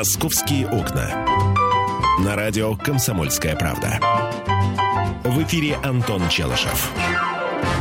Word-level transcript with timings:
«Московские 0.00 0.66
окна». 0.66 1.26
На 2.24 2.34
радио 2.34 2.74
«Комсомольская 2.74 3.54
правда». 3.54 4.00
В 5.24 5.42
эфире 5.42 5.76
Антон 5.84 6.26
Челышев. 6.30 6.90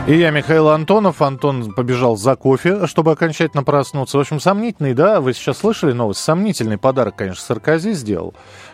И 0.06 0.18
я, 0.18 0.30
Михаил 0.30 0.68
Антонов. 0.68 1.22
Антон 1.22 1.72
побежал 1.72 2.18
за 2.18 2.36
кофе, 2.36 2.88
чтобы 2.88 3.14
окончательно 3.14 3.64
проснуться. 3.64 4.18
В 4.18 4.20
общем, 4.20 4.42
сомнительный, 4.42 4.94
да? 4.94 5.22
Вы 5.22 5.34
сейчас 5.34 5.60
слышали 5.60 5.94
новость? 5.94 6.20
Сомнительный 6.20 6.78
подарок, 6.78 7.16
конечно, 7.16 7.42
Саркози 7.42 7.94
сделал. 7.94 8.34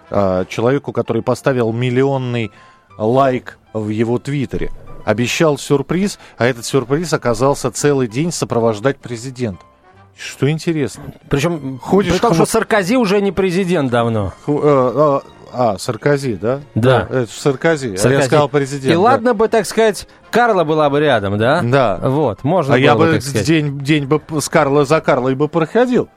А, 0.09 0.46
человеку, 0.46 0.91
который 0.91 1.21
поставил 1.21 1.71
миллионный 1.71 2.50
лайк 2.98 3.59
в 3.73 3.89
его 3.89 4.18
твиттере. 4.18 4.71
Обещал 5.05 5.59
сюрприз, 5.59 6.18
а 6.39 6.48
этот 6.48 6.66
сюрприз 6.66 7.14
оказался 7.14 7.70
целый 7.70 8.07
день 8.07 8.32
сопровождать 8.32 8.98
президента. 8.98 9.64
Что 10.18 10.50
интересно. 10.50 11.04
Причем, 11.29 11.79
Ходишь 11.79 12.13
при 12.13 12.20
том, 12.20 12.34
что 12.34 12.45
Саркози 12.45 12.95
уже 12.95 13.21
не 13.21 13.31
президент 13.31 13.91
давно. 13.91 14.34
Э, 14.48 14.52
э, 14.52 15.20
а, 15.52 15.77
Саркози, 15.77 16.35
да? 16.35 16.62
Да. 16.73 17.07
Это 17.09 17.27
Саркози. 17.27 17.95
Саркози. 17.98 18.07
А 18.07 18.12
я 18.12 18.21
сказал 18.23 18.49
президент. 18.49 18.91
И 18.91 18.93
да. 18.93 18.99
ладно 18.99 19.34
бы, 19.34 19.48
так 19.48 19.66
сказать, 19.66 20.07
Карла 20.31 20.63
была 20.63 20.90
бы 20.90 20.99
рядом, 20.99 21.38
да? 21.38 21.62
Да. 21.62 21.99
Вот, 22.02 22.43
можно 22.43 22.76
А 22.76 22.77
я 22.77 22.95
бы 22.95 23.20
так 23.20 23.43
день, 23.43 23.80
день 23.80 24.05
бы 24.05 24.21
с 24.40 24.49
Карла 24.49 24.85
за 24.85 25.02
Карлой 25.02 25.35
бы 25.35 25.48
проходил. 25.48 26.09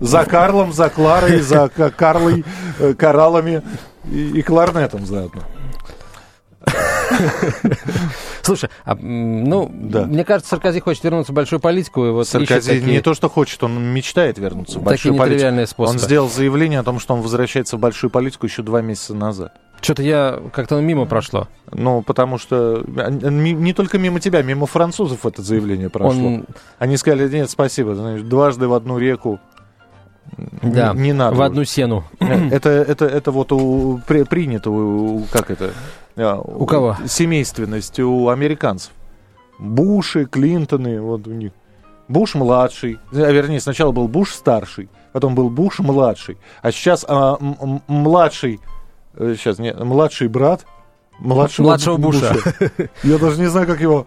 За 0.00 0.24
Карлом, 0.24 0.72
за 0.72 0.88
Кларой, 0.88 1.40
за 1.40 1.68
Карлой, 1.68 2.44
э, 2.78 2.94
кораллами 2.94 3.62
и, 4.10 4.38
и 4.38 4.42
кларнетом 4.42 5.06
заодно. 5.06 5.42
Слушай, 8.42 8.70
а, 8.84 8.94
ну, 8.94 9.68
мне 9.68 10.24
кажется, 10.24 10.50
Саркози 10.50 10.80
хочет 10.80 11.04
вернуться 11.04 11.32
в 11.32 11.34
большую 11.34 11.60
политику. 11.60 12.06
И 12.06 12.10
вот 12.10 12.28
Саркози 12.28 12.80
не 12.80 13.00
то, 13.00 13.14
что 13.14 13.28
хочет, 13.28 13.62
он 13.62 13.82
мечтает 13.92 14.38
вернуться 14.38 14.78
в 14.78 14.82
большую 14.82 15.16
политику. 15.16 15.84
Он 15.84 15.98
сделал 15.98 16.28
заявление 16.28 16.80
о 16.80 16.84
том, 16.84 16.98
что 16.98 17.14
он 17.14 17.22
возвращается 17.22 17.76
в 17.76 17.80
большую 17.80 18.10
политику 18.10 18.46
еще 18.46 18.62
два 18.62 18.82
месяца 18.82 19.14
назад. 19.14 19.52
Что-то 19.80 20.02
я 20.02 20.40
как-то 20.52 20.80
мимо 20.80 21.04
прошло. 21.04 21.48
Ну, 21.70 22.02
потому 22.02 22.38
что 22.38 22.82
не 22.86 23.72
только 23.72 23.98
мимо 23.98 24.20
тебя, 24.20 24.42
мимо 24.42 24.66
французов 24.66 25.26
это 25.26 25.42
заявление 25.42 25.90
прошло. 25.90 26.26
Он... 26.26 26.46
Они 26.78 26.96
сказали, 26.96 27.28
нет, 27.28 27.50
спасибо, 27.50 27.94
знаешь, 27.94 28.22
дважды 28.22 28.68
в 28.68 28.74
одну 28.74 28.98
реку 28.98 29.38
да, 30.62 30.92
не, 30.94 31.02
не 31.02 31.12
надо. 31.12 31.36
В 31.36 31.42
одну 31.42 31.64
сену. 31.64 32.04
Это, 32.18 32.70
это, 32.70 33.06
это 33.06 33.30
вот 33.30 33.52
у, 33.52 34.00
при, 34.06 34.24
принято, 34.24 34.70
у, 34.70 35.24
как 35.30 35.50
это? 35.50 35.72
А, 36.16 36.38
у 36.38 36.66
кого? 36.66 36.96
Семейственность 37.06 37.98
у 38.00 38.28
американцев. 38.28 38.92
Буши, 39.58 40.26
Клинтоны, 40.26 41.00
вот 41.00 41.26
у 41.26 41.32
них. 41.32 41.52
Буш 42.08 42.34
младший, 42.34 42.98
а 43.12 43.32
вернее, 43.32 43.60
сначала 43.60 43.90
был 43.90 44.06
Буш 44.06 44.32
старший, 44.32 44.88
потом 45.12 45.34
был 45.34 45.50
Буш 45.50 45.80
младший, 45.80 46.38
а 46.62 46.70
сейчас 46.70 47.04
а, 47.08 47.36
младший, 47.88 48.60
сейчас, 49.16 49.58
э, 49.58 49.62
не, 49.62 49.72
младший 49.72 50.28
брат 50.28 50.66
младшего, 51.18 51.66
младшего 51.66 51.96
Буша. 51.96 52.32
Буша. 52.32 52.90
Я 53.02 53.18
даже 53.18 53.40
не 53.40 53.46
знаю, 53.46 53.66
как 53.66 53.80
его... 53.80 54.06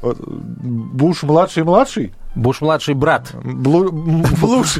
Буш 0.00 1.22
младший 1.22 1.64
младший? 1.64 2.14
Буш 2.34 2.60
младший 2.60 2.94
брат. 2.94 3.32
Блу... 3.44 3.90
Блуш. 4.40 4.78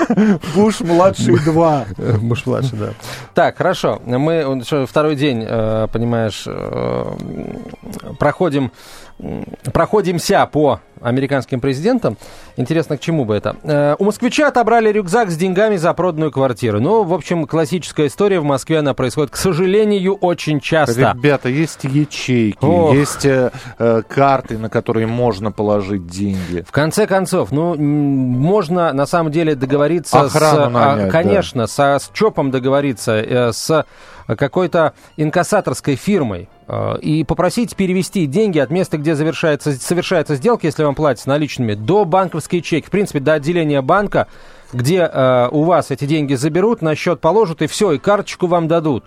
Буш 0.54 0.80
младший 0.80 1.38
два. 1.44 1.84
Буш 2.20 2.46
младший, 2.46 2.78
да. 2.78 2.88
Так, 3.34 3.58
хорошо. 3.58 4.00
Мы 4.04 4.62
второй 4.86 5.16
день, 5.16 5.44
э, 5.48 5.88
понимаешь, 5.92 6.44
э, 6.46 7.12
проходим 8.18 8.70
проходимся 9.72 10.46
по 10.46 10.80
американским 11.02 11.60
президентам. 11.60 12.16
Интересно, 12.56 12.96
к 12.96 13.00
чему 13.00 13.24
бы 13.24 13.34
это? 13.34 13.56
Э, 13.62 13.96
у 13.98 14.04
москвича 14.04 14.48
отобрали 14.48 14.90
рюкзак 14.90 15.30
с 15.30 15.36
деньгами 15.36 15.76
за 15.76 15.92
проданную 15.94 16.30
квартиру. 16.30 16.80
Ну, 16.80 17.04
в 17.04 17.14
общем, 17.14 17.46
классическая 17.46 18.06
история 18.06 18.40
в 18.40 18.44
Москве, 18.44 18.78
она 18.78 18.94
происходит, 18.94 19.30
к 19.30 19.36
сожалению, 19.36 20.14
очень 20.14 20.60
часто. 20.60 21.14
Ребята, 21.14 21.48
есть 21.48 21.84
ячейки, 21.84 22.64
Ох. 22.64 22.94
есть 22.94 23.24
э, 23.24 23.50
э, 23.78 24.02
карты, 24.08 24.58
на 24.58 24.68
которые 24.68 25.06
можно 25.06 25.52
положить 25.52 26.06
деньги. 26.06 26.64
В 26.66 26.72
конце 26.72 27.06
концов, 27.06 27.52
ну, 27.52 27.76
можно 27.76 28.92
на 28.92 29.06
самом 29.06 29.32
деле 29.32 29.54
договориться 29.54 30.20
Охрану 30.20 30.70
с... 30.70 30.72
Нанять, 30.72 31.12
конечно, 31.12 31.62
да. 31.62 31.66
со, 31.66 31.98
с 31.98 32.10
ЧОПом 32.12 32.50
договориться, 32.50 33.16
э, 33.16 33.52
с 33.52 33.84
какой-то 34.36 34.92
инкассаторской 35.16 35.96
фирмой 35.96 36.48
э, 36.66 36.98
и 37.00 37.24
попросить 37.24 37.76
перевести 37.76 38.26
деньги 38.26 38.58
от 38.58 38.70
места, 38.70 38.98
где 38.98 39.14
завершается, 39.14 39.72
совершается 39.72 40.34
сделка, 40.34 40.66
если 40.66 40.82
вам 40.88 40.94
платят 40.94 41.26
наличными, 41.26 41.74
до 41.74 42.04
банковской 42.04 42.60
чеки. 42.60 42.86
В 42.86 42.90
принципе, 42.90 43.20
до 43.20 43.34
отделения 43.34 43.80
банка, 43.82 44.26
где 44.72 45.08
э, 45.10 45.48
у 45.50 45.62
вас 45.62 45.90
эти 45.90 46.04
деньги 46.04 46.34
заберут, 46.34 46.82
на 46.82 46.94
счет 46.94 47.20
положат, 47.20 47.62
и 47.62 47.66
все, 47.66 47.92
и 47.92 47.98
карточку 47.98 48.46
вам 48.46 48.68
дадут 48.68 49.04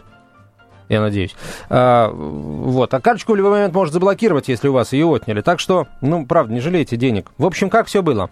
я 0.91 0.99
надеюсь. 0.99 1.35
А, 1.69 2.09
вот. 2.11 2.93
А 2.93 2.99
карточку 2.99 3.31
в 3.31 3.35
любой 3.37 3.51
момент 3.51 3.73
может 3.73 3.93
заблокировать, 3.93 4.49
если 4.49 4.67
у 4.67 4.73
вас 4.73 4.91
ее 4.91 5.05
отняли. 5.05 5.41
Так 5.41 5.59
что, 5.59 5.87
ну, 6.01 6.25
правда, 6.25 6.53
не 6.53 6.59
жалейте 6.59 6.97
денег. 6.97 7.31
В 7.37 7.45
общем, 7.45 7.69
как 7.69 7.87
все 7.87 8.01
было? 8.01 8.29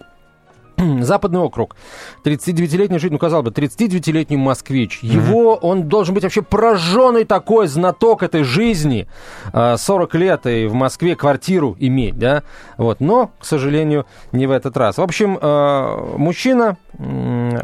Западный 1.01 1.39
округ. 1.39 1.75
39-летний 2.23 2.99
житель, 2.99 3.13
ну, 3.13 3.19
казалось 3.19 3.45
бы, 3.45 3.51
39-летний 3.51 4.37
москвич. 4.37 4.99
Его, 5.01 5.55
mm-hmm. 5.55 5.59
он 5.61 5.89
должен 5.89 6.13
быть 6.13 6.23
вообще 6.23 6.41
пораженный 6.41 7.25
такой 7.25 7.67
знаток 7.67 8.23
этой 8.23 8.43
жизни. 8.43 9.07
40 9.53 10.15
а, 10.15 10.17
лет 10.17 10.45
и 10.45 10.67
в 10.67 10.73
Москве 10.73 11.15
квартиру 11.15 11.75
иметь, 11.79 12.17
да? 12.17 12.43
Вот. 12.77 12.99
Но, 12.99 13.31
к 13.39 13.45
сожалению, 13.45 14.05
не 14.31 14.47
в 14.47 14.51
этот 14.51 14.77
раз. 14.77 14.97
В 14.97 15.01
общем, 15.01 15.37
а, 15.41 16.15
мужчина 16.17 16.77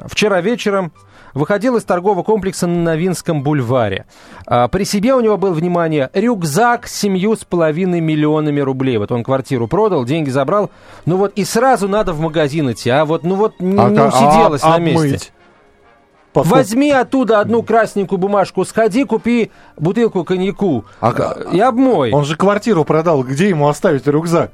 вчера 0.08 0.42
вечером 0.42 0.92
выходил 1.36 1.76
из 1.76 1.84
торгового 1.84 2.24
комплекса 2.24 2.66
на 2.66 2.82
Новинском 2.82 3.44
бульваре. 3.44 4.06
А, 4.48 4.68
при 4.68 4.86
себе 4.86 5.14
у 5.14 5.20
него 5.20 5.38
был, 5.38 5.54
внимание, 5.54 6.10
рюкзак 6.14 6.88
с 6.88 6.96
семью 6.96 7.36
с 7.36 7.44
половиной 7.44 8.00
миллионами 8.00 8.62
рублей. 8.62 8.98
Вот 8.98 9.12
он 9.12 9.24
квартиру 9.24 9.68
продал, 9.68 10.06
деньги 10.06 10.32
забрал. 10.32 10.72
Ну 11.06 11.18
вот 11.18 11.34
и 11.36 11.46
сразу 11.46 11.88
надо 11.88 12.14
в 12.14 12.20
магазин 12.20 12.72
идти, 12.72 12.90
а 12.90 13.06
вот, 13.06 13.24
ну 13.24 13.36
вот 13.36 13.56
а, 13.60 13.64
не 13.64 13.78
усиделось 13.78 14.64
а, 14.64 14.72
на 14.72 14.78
месте. 14.80 15.06
Обмыть. 15.06 15.32
Возьми 16.34 16.92
оттуда 16.92 17.40
одну 17.40 17.64
красненькую 17.64 18.20
бумажку, 18.20 18.66
сходи, 18.66 19.06
купи 19.06 19.52
бутылку 19.78 20.26
коньяку 20.26 20.84
а, 21.00 21.14
и 21.52 21.60
обмой. 21.60 22.12
Он 22.12 22.26
же 22.26 22.36
квартиру 22.36 22.84
продал, 22.84 23.24
где 23.24 23.50
ему 23.50 23.70
оставить 23.70 24.08
рюкзак? 24.08 24.52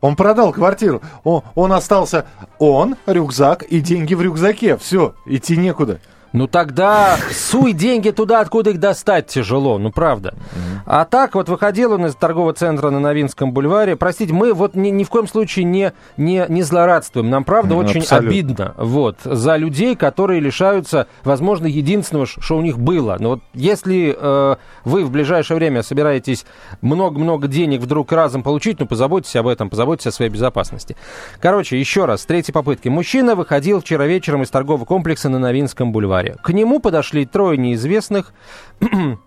Он 0.00 0.16
продал 0.16 0.52
квартиру. 0.52 1.02
Он, 1.24 1.42
он 1.54 1.72
остался 1.72 2.26
он, 2.58 2.96
рюкзак 3.06 3.62
и 3.62 3.80
деньги 3.80 4.14
в 4.14 4.22
рюкзаке. 4.22 4.76
Все, 4.76 5.14
идти 5.26 5.56
некуда. 5.56 6.00
Ну 6.32 6.46
тогда 6.46 7.16
суй 7.32 7.72
деньги 7.72 8.10
туда, 8.10 8.40
откуда 8.40 8.70
их 8.70 8.78
достать 8.78 9.28
тяжело, 9.28 9.78
ну 9.78 9.90
правда. 9.90 10.34
Mm-hmm. 10.34 10.78
А 10.84 11.04
так 11.04 11.34
вот 11.34 11.48
выходил 11.48 11.92
он 11.92 12.06
из 12.06 12.14
торгового 12.14 12.52
центра 12.52 12.90
на 12.90 13.00
Новинском 13.00 13.52
бульваре. 13.52 13.96
Простите, 13.96 14.34
мы 14.34 14.52
вот 14.52 14.74
ни, 14.74 14.90
ни 14.90 15.04
в 15.04 15.08
коем 15.08 15.26
случае 15.26 15.64
не, 15.64 15.92
не, 16.16 16.44
не 16.48 16.62
злорадствуем. 16.62 17.30
Нам 17.30 17.44
правда 17.44 17.74
mm, 17.74 17.78
очень 17.78 18.00
абсолютно. 18.00 18.28
обидно 18.28 18.74
вот, 18.76 19.16
за 19.24 19.56
людей, 19.56 19.96
которые 19.96 20.40
лишаются, 20.40 21.06
возможно, 21.24 21.66
единственного, 21.66 22.26
что 22.26 22.58
у 22.58 22.60
них 22.60 22.78
было. 22.78 23.16
Но 23.18 23.30
вот 23.30 23.40
если 23.54 24.14
э, 24.18 24.56
вы 24.84 25.04
в 25.04 25.10
ближайшее 25.10 25.56
время 25.56 25.82
собираетесь 25.82 26.44
много-много 26.82 27.48
денег 27.48 27.80
вдруг 27.80 28.12
разом 28.12 28.42
получить, 28.42 28.80
ну 28.80 28.86
позаботьтесь 28.86 29.36
об 29.36 29.46
этом, 29.46 29.70
позаботьтесь 29.70 30.08
о 30.08 30.12
своей 30.12 30.30
безопасности. 30.30 30.94
Короче, 31.40 31.80
еще 31.80 32.04
раз, 32.04 32.22
с 32.22 32.26
третьей 32.26 32.52
попытки. 32.52 32.88
Мужчина 32.88 33.34
выходил 33.34 33.80
вчера 33.80 34.06
вечером 34.06 34.42
из 34.42 34.50
торгового 34.50 34.84
комплекса 34.84 35.30
на 35.30 35.38
Новинском 35.38 35.90
бульваре 35.90 36.17
январе. 36.18 36.36
К 36.42 36.50
нему 36.50 36.80
подошли 36.80 37.24
трое 37.24 37.56
неизвестных. 37.56 38.32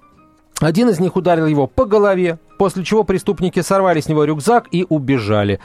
Один 0.59 0.89
из 0.89 0.99
них 0.99 1.15
ударил 1.15 1.47
его 1.47 1.65
по 1.65 1.85
голове, 1.85 2.37
после 2.59 2.83
чего 2.83 3.03
преступники 3.03 3.61
сорвали 3.61 3.99
с 3.99 4.07
него 4.07 4.25
рюкзак 4.25 4.67
и 4.71 4.85
убежали. 4.87 5.59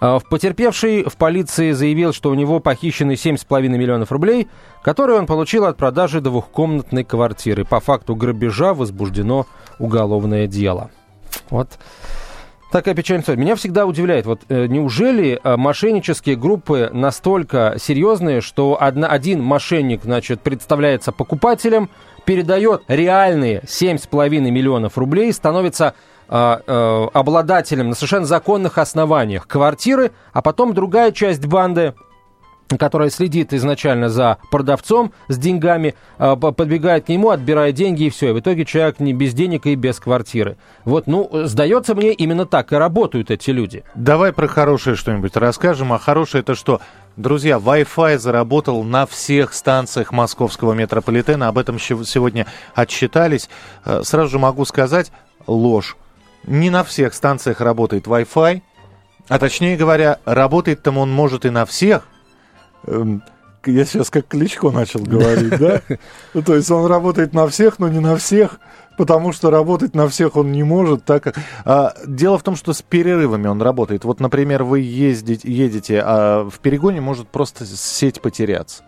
А, 0.00 0.20
потерпевший 0.20 1.04
в 1.04 1.16
полиции 1.16 1.72
заявил, 1.72 2.14
что 2.14 2.30
у 2.30 2.34
него 2.34 2.58
похищены 2.58 3.12
7,5 3.12 3.68
миллионов 3.68 4.10
рублей, 4.10 4.48
которые 4.82 5.18
он 5.18 5.26
получил 5.26 5.66
от 5.66 5.76
продажи 5.76 6.22
двухкомнатной 6.22 7.04
квартиры. 7.04 7.66
По 7.66 7.80
факту 7.80 8.16
грабежа 8.16 8.72
возбуждено 8.72 9.46
уголовное 9.78 10.46
дело. 10.46 10.90
Вот 11.50 11.68
Такая 12.70 12.94
печальная 12.94 13.22
история. 13.22 13.40
Меня 13.40 13.56
всегда 13.56 13.86
удивляет, 13.86 14.26
вот 14.26 14.42
э, 14.50 14.66
неужели 14.66 15.40
э, 15.42 15.56
мошеннические 15.56 16.36
группы 16.36 16.90
настолько 16.92 17.76
серьезные, 17.80 18.42
что 18.42 18.76
одна, 18.78 19.08
один 19.08 19.42
мошенник, 19.42 20.02
значит, 20.04 20.42
представляется 20.42 21.10
покупателем, 21.10 21.88
передает 22.26 22.82
реальные 22.88 23.60
7,5 23.60 24.28
миллионов 24.50 24.98
рублей, 24.98 25.32
становится 25.32 25.94
э, 26.28 26.58
э, 26.66 27.06
обладателем 27.14 27.88
на 27.88 27.94
совершенно 27.94 28.26
законных 28.26 28.76
основаниях 28.76 29.46
квартиры, 29.46 30.12
а 30.34 30.42
потом 30.42 30.74
другая 30.74 31.10
часть 31.12 31.46
банды 31.46 31.94
которая 32.76 33.10
следит 33.10 33.52
изначально 33.52 34.08
за 34.08 34.38
продавцом 34.50 35.12
с 35.28 35.38
деньгами, 35.38 35.94
а, 36.18 36.36
подбегает 36.36 37.06
к 37.06 37.08
нему, 37.08 37.30
отбирает 37.30 37.74
деньги 37.74 38.04
и 38.04 38.10
все. 38.10 38.30
И 38.30 38.32
в 38.32 38.40
итоге 38.40 38.64
человек 38.64 39.00
не 39.00 39.12
без 39.12 39.32
денег 39.32 39.66
и 39.66 39.74
без 39.74 39.98
квартиры. 40.00 40.58
Вот, 40.84 41.06
ну, 41.06 41.30
сдается 41.44 41.94
мне, 41.94 42.12
именно 42.12 42.46
так 42.46 42.72
и 42.72 42.76
работают 42.76 43.30
эти 43.30 43.50
люди. 43.50 43.84
Давай 43.94 44.32
про 44.32 44.48
хорошее 44.48 44.96
что-нибудь 44.96 45.36
расскажем. 45.36 45.92
А 45.92 45.98
хорошее 45.98 46.42
это 46.42 46.54
что? 46.54 46.80
Друзья, 47.16 47.56
Wi-Fi 47.56 48.18
заработал 48.18 48.84
на 48.84 49.04
всех 49.06 49.52
станциях 49.52 50.12
московского 50.12 50.72
метрополитена. 50.72 51.48
Об 51.48 51.58
этом 51.58 51.78
сегодня 51.80 52.46
отчитались. 52.74 53.48
Э, 53.84 54.02
сразу 54.04 54.30
же 54.30 54.38
могу 54.38 54.64
сказать, 54.64 55.10
ложь. 55.46 55.96
Не 56.44 56.70
на 56.70 56.84
всех 56.84 57.14
станциях 57.14 57.60
работает 57.60 58.06
Wi-Fi. 58.06 58.62
А 59.28 59.38
точнее 59.38 59.76
говоря, 59.76 60.20
работает 60.24 60.82
там 60.82 60.96
он 60.96 61.12
может 61.12 61.44
и 61.44 61.50
на 61.50 61.66
всех. 61.66 62.06
Эм, 62.88 63.22
я 63.66 63.84
сейчас 63.84 64.10
как 64.10 64.28
Кличко 64.28 64.70
начал 64.70 65.00
говорить, 65.00 65.58
да? 65.58 65.82
Ну, 66.34 66.42
то 66.42 66.54
есть 66.54 66.70
он 66.70 66.86
работает 66.86 67.34
на 67.34 67.46
всех, 67.48 67.78
но 67.78 67.88
не 67.88 68.00
на 68.00 68.16
всех 68.16 68.58
потому 68.98 69.32
что 69.32 69.50
работать 69.50 69.94
на 69.94 70.08
всех 70.08 70.36
он 70.36 70.52
не 70.52 70.64
может. 70.64 71.04
Так 71.04 71.34
а, 71.64 71.94
дело 72.06 72.36
в 72.36 72.42
том, 72.42 72.56
что 72.56 72.74
с 72.74 72.82
перерывами 72.82 73.46
он 73.46 73.62
работает. 73.62 74.04
Вот, 74.04 74.20
например, 74.20 74.64
вы 74.64 74.80
ездите, 74.80 75.50
едете, 75.50 76.02
а 76.04 76.44
в 76.50 76.58
перегоне 76.58 77.00
может 77.00 77.28
просто 77.28 77.64
сеть 77.64 78.20
потеряться, 78.20 78.82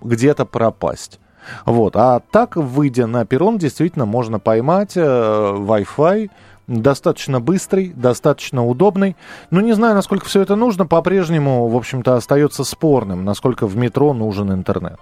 где-то 0.00 0.46
пропасть. 0.46 1.20
Вот. 1.66 1.96
А 1.96 2.20
так, 2.20 2.56
выйдя 2.56 3.06
на 3.06 3.26
перрон, 3.26 3.58
действительно 3.58 4.06
можно 4.06 4.38
поймать 4.38 4.96
э, 4.96 5.00
Wi-Fi, 5.00 6.30
достаточно 6.66 7.40
быстрый, 7.40 7.92
достаточно 7.94 8.66
удобный. 8.66 9.16
Но 9.50 9.60
не 9.60 9.72
знаю, 9.72 9.94
насколько 9.94 10.26
все 10.26 10.42
это 10.42 10.56
нужно, 10.56 10.86
по-прежнему, 10.86 11.68
в 11.68 11.76
общем-то, 11.76 12.16
остается 12.16 12.64
спорным, 12.64 13.24
насколько 13.24 13.66
в 13.66 13.76
метро 13.76 14.12
нужен 14.12 14.52
интернет. 14.52 14.98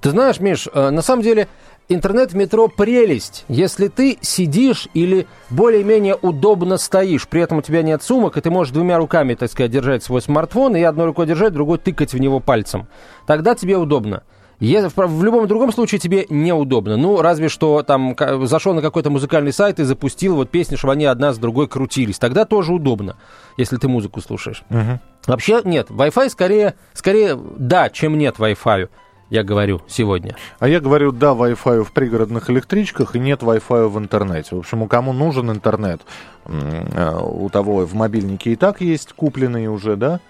Ты 0.00 0.10
знаешь, 0.10 0.38
Миш, 0.38 0.68
э, 0.72 0.90
на 0.90 1.00
самом 1.00 1.22
деле 1.22 1.48
интернет 1.88 2.32
в 2.32 2.36
метро 2.36 2.68
прелесть, 2.68 3.44
если 3.48 3.88
ты 3.88 4.18
сидишь 4.20 4.88
или 4.94 5.26
более-менее 5.48 6.16
удобно 6.20 6.76
стоишь, 6.76 7.26
при 7.26 7.40
этом 7.40 7.58
у 7.58 7.62
тебя 7.62 7.82
нет 7.82 8.02
сумок, 8.02 8.36
и 8.36 8.40
ты 8.40 8.50
можешь 8.50 8.72
двумя 8.72 8.98
руками, 8.98 9.34
так 9.34 9.50
сказать, 9.50 9.70
держать 9.70 10.02
свой 10.02 10.20
смартфон, 10.20 10.76
и 10.76 10.82
одной 10.82 11.06
рукой 11.06 11.26
держать, 11.26 11.52
другой 11.52 11.78
тыкать 11.78 12.12
в 12.12 12.18
него 12.18 12.40
пальцем. 12.40 12.86
Тогда 13.26 13.54
тебе 13.54 13.76
удобно. 13.76 14.24
В 14.60 15.24
любом 15.24 15.46
другом 15.46 15.72
случае 15.72 15.98
тебе 15.98 16.26
неудобно. 16.28 16.96
Ну, 16.96 17.20
разве 17.20 17.48
что 17.48 17.82
там 17.82 18.16
зашел 18.46 18.74
на 18.74 18.82
какой-то 18.82 19.10
музыкальный 19.10 19.52
сайт 19.52 19.80
и 19.80 19.84
запустил 19.84 20.36
вот 20.36 20.50
песни, 20.50 20.76
чтобы 20.76 20.92
они 20.92 21.04
одна 21.04 21.32
с 21.32 21.38
другой 21.38 21.68
крутились. 21.68 22.18
Тогда 22.18 22.44
тоже 22.44 22.72
удобно, 22.72 23.16
если 23.56 23.76
ты 23.76 23.88
музыку 23.88 24.20
слушаешь. 24.20 24.62
Угу. 24.70 25.00
Вообще 25.26 25.60
нет, 25.64 25.90
Wi-Fi 25.90 26.28
скорее, 26.30 26.74
скорее 26.92 27.38
да, 27.58 27.90
чем 27.90 28.18
нет 28.18 28.36
Wi-Fi 28.38 28.88
я 29.30 29.42
говорю 29.42 29.80
сегодня. 29.88 30.36
А 30.58 30.68
я 30.68 30.80
говорю, 30.80 31.10
да, 31.10 31.32
Wi-Fi 31.32 31.82
в 31.82 31.92
пригородных 31.92 32.50
электричках 32.50 33.16
и 33.16 33.18
нет 33.18 33.42
Wi-Fi 33.42 33.88
в 33.88 33.98
интернете. 33.98 34.54
В 34.54 34.58
общем, 34.60 34.82
у 34.82 34.86
кому 34.86 35.12
нужен 35.12 35.50
интернет, 35.50 36.02
э, 36.44 37.18
у 37.20 37.48
того 37.48 37.86
в 37.86 37.94
мобильнике 37.94 38.52
и 38.52 38.56
так 38.56 38.80
есть 38.80 39.12
купленный 39.12 39.66
уже, 39.66 39.96
да? 39.96 40.20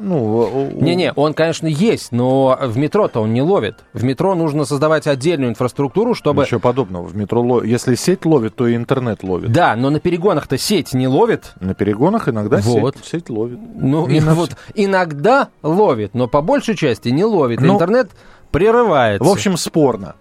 Ну, 0.00 0.70
Не-не, 0.74 1.12
он, 1.12 1.34
конечно, 1.34 1.66
есть, 1.66 2.12
но 2.12 2.56
в 2.62 2.78
метро-то 2.78 3.20
он 3.20 3.34
не 3.34 3.42
ловит. 3.42 3.84
В 3.92 4.04
метро 4.04 4.36
нужно 4.36 4.64
создавать 4.64 5.08
отдельную 5.08 5.50
инфраструктуру, 5.50 6.14
чтобы... 6.14 6.44
Ничего 6.44 6.60
подобного. 6.60 7.04
В 7.04 7.16
метро, 7.16 7.42
лов... 7.42 7.64
если 7.64 7.96
сеть 7.96 8.24
ловит, 8.24 8.54
то 8.54 8.68
и 8.68 8.76
интернет 8.76 9.24
ловит. 9.24 9.50
Да, 9.50 9.74
но 9.74 9.90
на 9.90 9.98
перегонах-то 9.98 10.56
сеть 10.56 10.94
не 10.94 11.08
ловит. 11.08 11.52
На 11.60 11.74
перегонах 11.74 12.28
иногда 12.28 12.58
вот. 12.58 12.96
сеть, 12.96 13.06
сеть 13.06 13.30
ловит. 13.30 13.58
Ну, 13.74 14.06
и, 14.06 14.20
вот 14.20 14.56
иногда 14.74 15.48
ловит, 15.62 16.14
но 16.14 16.28
по 16.28 16.42
большей 16.42 16.76
части 16.76 17.08
не 17.08 17.24
ловит. 17.24 17.60
Ну, 17.60 17.74
интернет 17.74 18.10
прерывается. 18.50 19.26
В 19.26 19.30
общем, 19.30 19.56
спорно. 19.56 20.14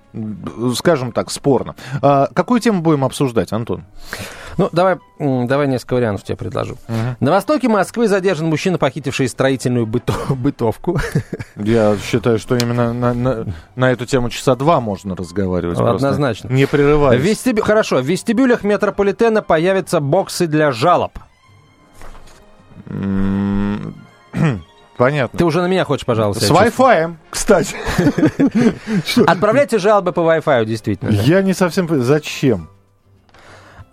Скажем 0.75 1.11
так, 1.11 1.29
спорно. 1.29 1.75
А, 2.01 2.27
какую 2.33 2.59
тему 2.59 2.81
будем 2.81 3.03
обсуждать, 3.03 3.53
Антон? 3.53 3.83
Ну, 4.57 4.69
давай, 4.71 4.97
давай 5.19 5.67
несколько 5.67 5.93
вариантов 5.93 6.25
тебе 6.25 6.35
предложу. 6.35 6.77
Угу. 6.87 7.17
На 7.19 7.31
востоке 7.31 7.67
Москвы 7.69 8.07
задержан 8.07 8.47
мужчина, 8.47 8.79
похитивший 8.79 9.27
строительную 9.27 9.85
быто, 9.85 10.13
бытовку. 10.29 10.99
Я 11.55 11.95
считаю, 11.97 12.39
что 12.39 12.55
именно 12.55 12.93
на, 12.93 13.13
на, 13.13 13.45
на 13.75 13.91
эту 13.91 14.05
тему 14.05 14.29
часа 14.29 14.55
два 14.55 14.79
можно 14.79 15.15
разговаривать. 15.15 15.79
Однозначно. 15.79 16.49
Не 16.49 16.65
прерываясь. 16.65 17.21
Вестибю... 17.21 17.61
Хорошо. 17.63 18.01
В 18.01 18.05
вестибюлях 18.05 18.63
метрополитена 18.63 19.43
появятся 19.43 19.99
боксы 19.99 20.47
для 20.47 20.71
жалоб. 20.71 21.11
Понятно. 24.97 25.37
Ты 25.37 25.45
уже 25.45 25.61
на 25.61 25.67
меня 25.67 25.85
хочешь, 25.85 26.05
пожалуйста. 26.05 26.45
С 26.45 26.49
Wi-Fi, 26.49 27.15
кстати. 27.29 27.75
Отправляйте 29.27 29.77
жалобы 29.77 30.11
по 30.11 30.21
Wi-Fi, 30.21 30.65
действительно. 30.65 31.11
Я 31.11 31.41
не 31.41 31.53
совсем... 31.53 31.87
Зачем? 32.01 32.69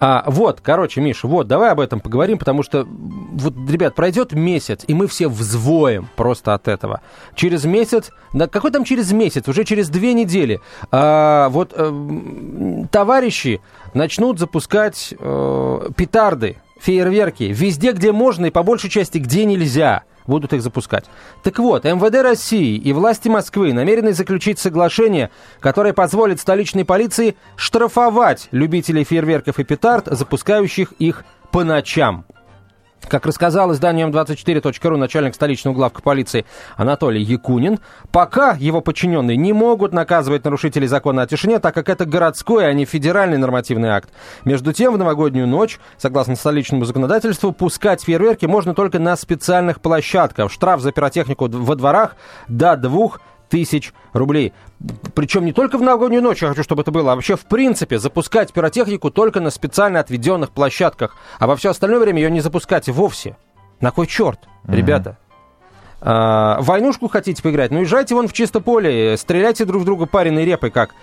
А, 0.01 0.25
вот, 0.27 0.61
короче, 0.61 1.01
Миша, 1.01 1.27
вот, 1.29 1.47
давай 1.47 1.71
об 1.71 1.81
этом 1.81 2.01
поговорим, 2.01 2.37
потому 2.37 2.63
что, 2.63 2.87
вот, 2.87 3.55
ребят, 3.71 3.95
пройдет 3.95 4.33
месяц, 4.33 4.81
и 4.87 4.93
мы 4.93 5.07
все 5.07 5.29
взвоем 5.29 6.09
просто 6.17 6.53
от 6.53 6.69
этого. 6.69 7.01
Через 7.35 7.65
месяц, 7.65 8.11
да 8.33 8.47
какой 8.47 8.71
там 8.71 8.85
через 8.85 9.13
месяц, 9.13 9.49
уже 9.49 9.65
через 9.65 9.89
две 9.89 10.13
недели, 10.13 10.61
а, 10.91 11.49
вот 11.51 11.73
э, 11.75 12.85
товарищи 12.91 13.61
начнут 13.95 14.39
запускать 14.39 15.15
э, 15.19 15.89
петарды, 15.97 16.57
фейерверки 16.81 17.45
везде, 17.45 17.93
где 17.93 18.13
можно, 18.13 18.47
и 18.47 18.51
по 18.51 18.63
большей 18.63 18.91
части, 18.91 19.19
где 19.19 19.45
нельзя 19.45 20.03
будут 20.27 20.53
их 20.53 20.63
запускать. 20.63 21.05
Так 21.43 21.59
вот, 21.59 21.85
МВД 21.85 22.23
России 22.23 22.77
и 22.77 22.93
власти 22.93 23.29
Москвы 23.29 23.73
намерены 23.73 24.13
заключить 24.13 24.59
соглашение, 24.59 25.31
которое 25.61 25.93
позволит 25.93 26.41
столичной 26.41 26.85
полиции 26.85 27.37
штрафовать 27.57 28.49
любителей 28.51 29.05
фейерверков 29.05 29.59
и 29.59 29.65
петард, 29.65 30.07
запускающих 30.07 30.93
их 30.99 31.25
по 31.51 31.65
ночам. 31.65 32.25
Как 33.09 33.27
рассказал 33.27 33.73
изданию 33.73 34.09
М24.ру 34.09 34.97
начальник 34.97 35.35
столичного 35.35 35.75
главка 35.75 36.03
полиции 36.03 36.47
Анатолий 36.77 37.23
Якунин, 37.23 37.79
пока 38.11 38.57
его 38.59 38.81
подчиненные 38.81 39.37
не 39.37 39.53
могут 39.53 39.93
наказывать 39.93 40.45
нарушителей 40.45 40.87
закона 40.87 41.23
о 41.23 41.27
тишине, 41.27 41.59
так 41.59 41.75
как 41.75 41.89
это 41.89 42.07
городской, 42.07 42.67
а 42.67 42.73
не 42.73 42.85
федеральный 42.85 43.39
нормативный 43.39 43.91
акт. 43.91 44.11
Между 44.45 44.73
тем, 44.73 44.95
в 44.95 44.99
новогоднюю 44.99 45.47
ночь, 45.47 45.79
согласно 45.99 46.37
столичному 46.37 46.85
законодательству, 46.85 47.53
пускать 47.53 48.03
фейерверки 48.03 48.47
можно 48.47 48.75
только 48.75 48.99
на 48.99 49.17
специальных 49.17 49.81
площадках. 49.81 50.51
Штраф 50.51 50.81
за 50.81 50.93
пиротехнику 50.93 51.49
во 51.49 51.75
дворах 51.77 52.17
до 52.49 52.77
двух 52.77 53.21
тысяч 53.49 53.93
рублей. 54.13 54.53
Причем 55.15 55.45
не 55.45 55.53
только 55.53 55.79
в 55.79 55.83
новогоднюю 55.83 56.23
ночь, 56.23 56.43
я 56.43 56.49
хочу, 56.49 56.63
чтобы 56.63 56.83
это 56.83 56.91
было, 56.91 57.13
а 57.13 57.15
вообще 57.15 57.37
в 57.37 57.47
принципе 57.47 57.99
запускать 57.99 58.53
пиротехнику 58.53 59.11
только 59.11 59.41
на 59.41 59.51
специально 59.51 60.01
отведенных 60.01 60.51
площадках, 60.51 61.17
а 61.39 61.47
во 61.47 61.57
все 61.57 61.71
остальное 61.71 62.01
время 62.01 62.23
ее 62.23 62.31
не 62.31 62.41
запускать 62.41 62.89
вовсе. 62.89 63.37
На 63.81 63.91
кой 63.91 64.07
черт, 64.07 64.41
mm-hmm. 64.45 64.77
ребята? 64.77 65.19
А, 66.07 66.59
войнушку 66.61 67.09
хотите 67.09 67.43
поиграть? 67.43 67.71
Ну, 67.71 67.81
езжайте 67.81 68.15
вон 68.15 68.29
в 68.29 68.35
чисто 68.35 68.61
поле, 68.61 69.17
стреляйте 69.17 69.65
друг 69.65 69.83
в 69.83 69.85
друга 69.87 70.05
пареной 70.05 70.45
репой, 70.45 70.71
как 70.71 70.95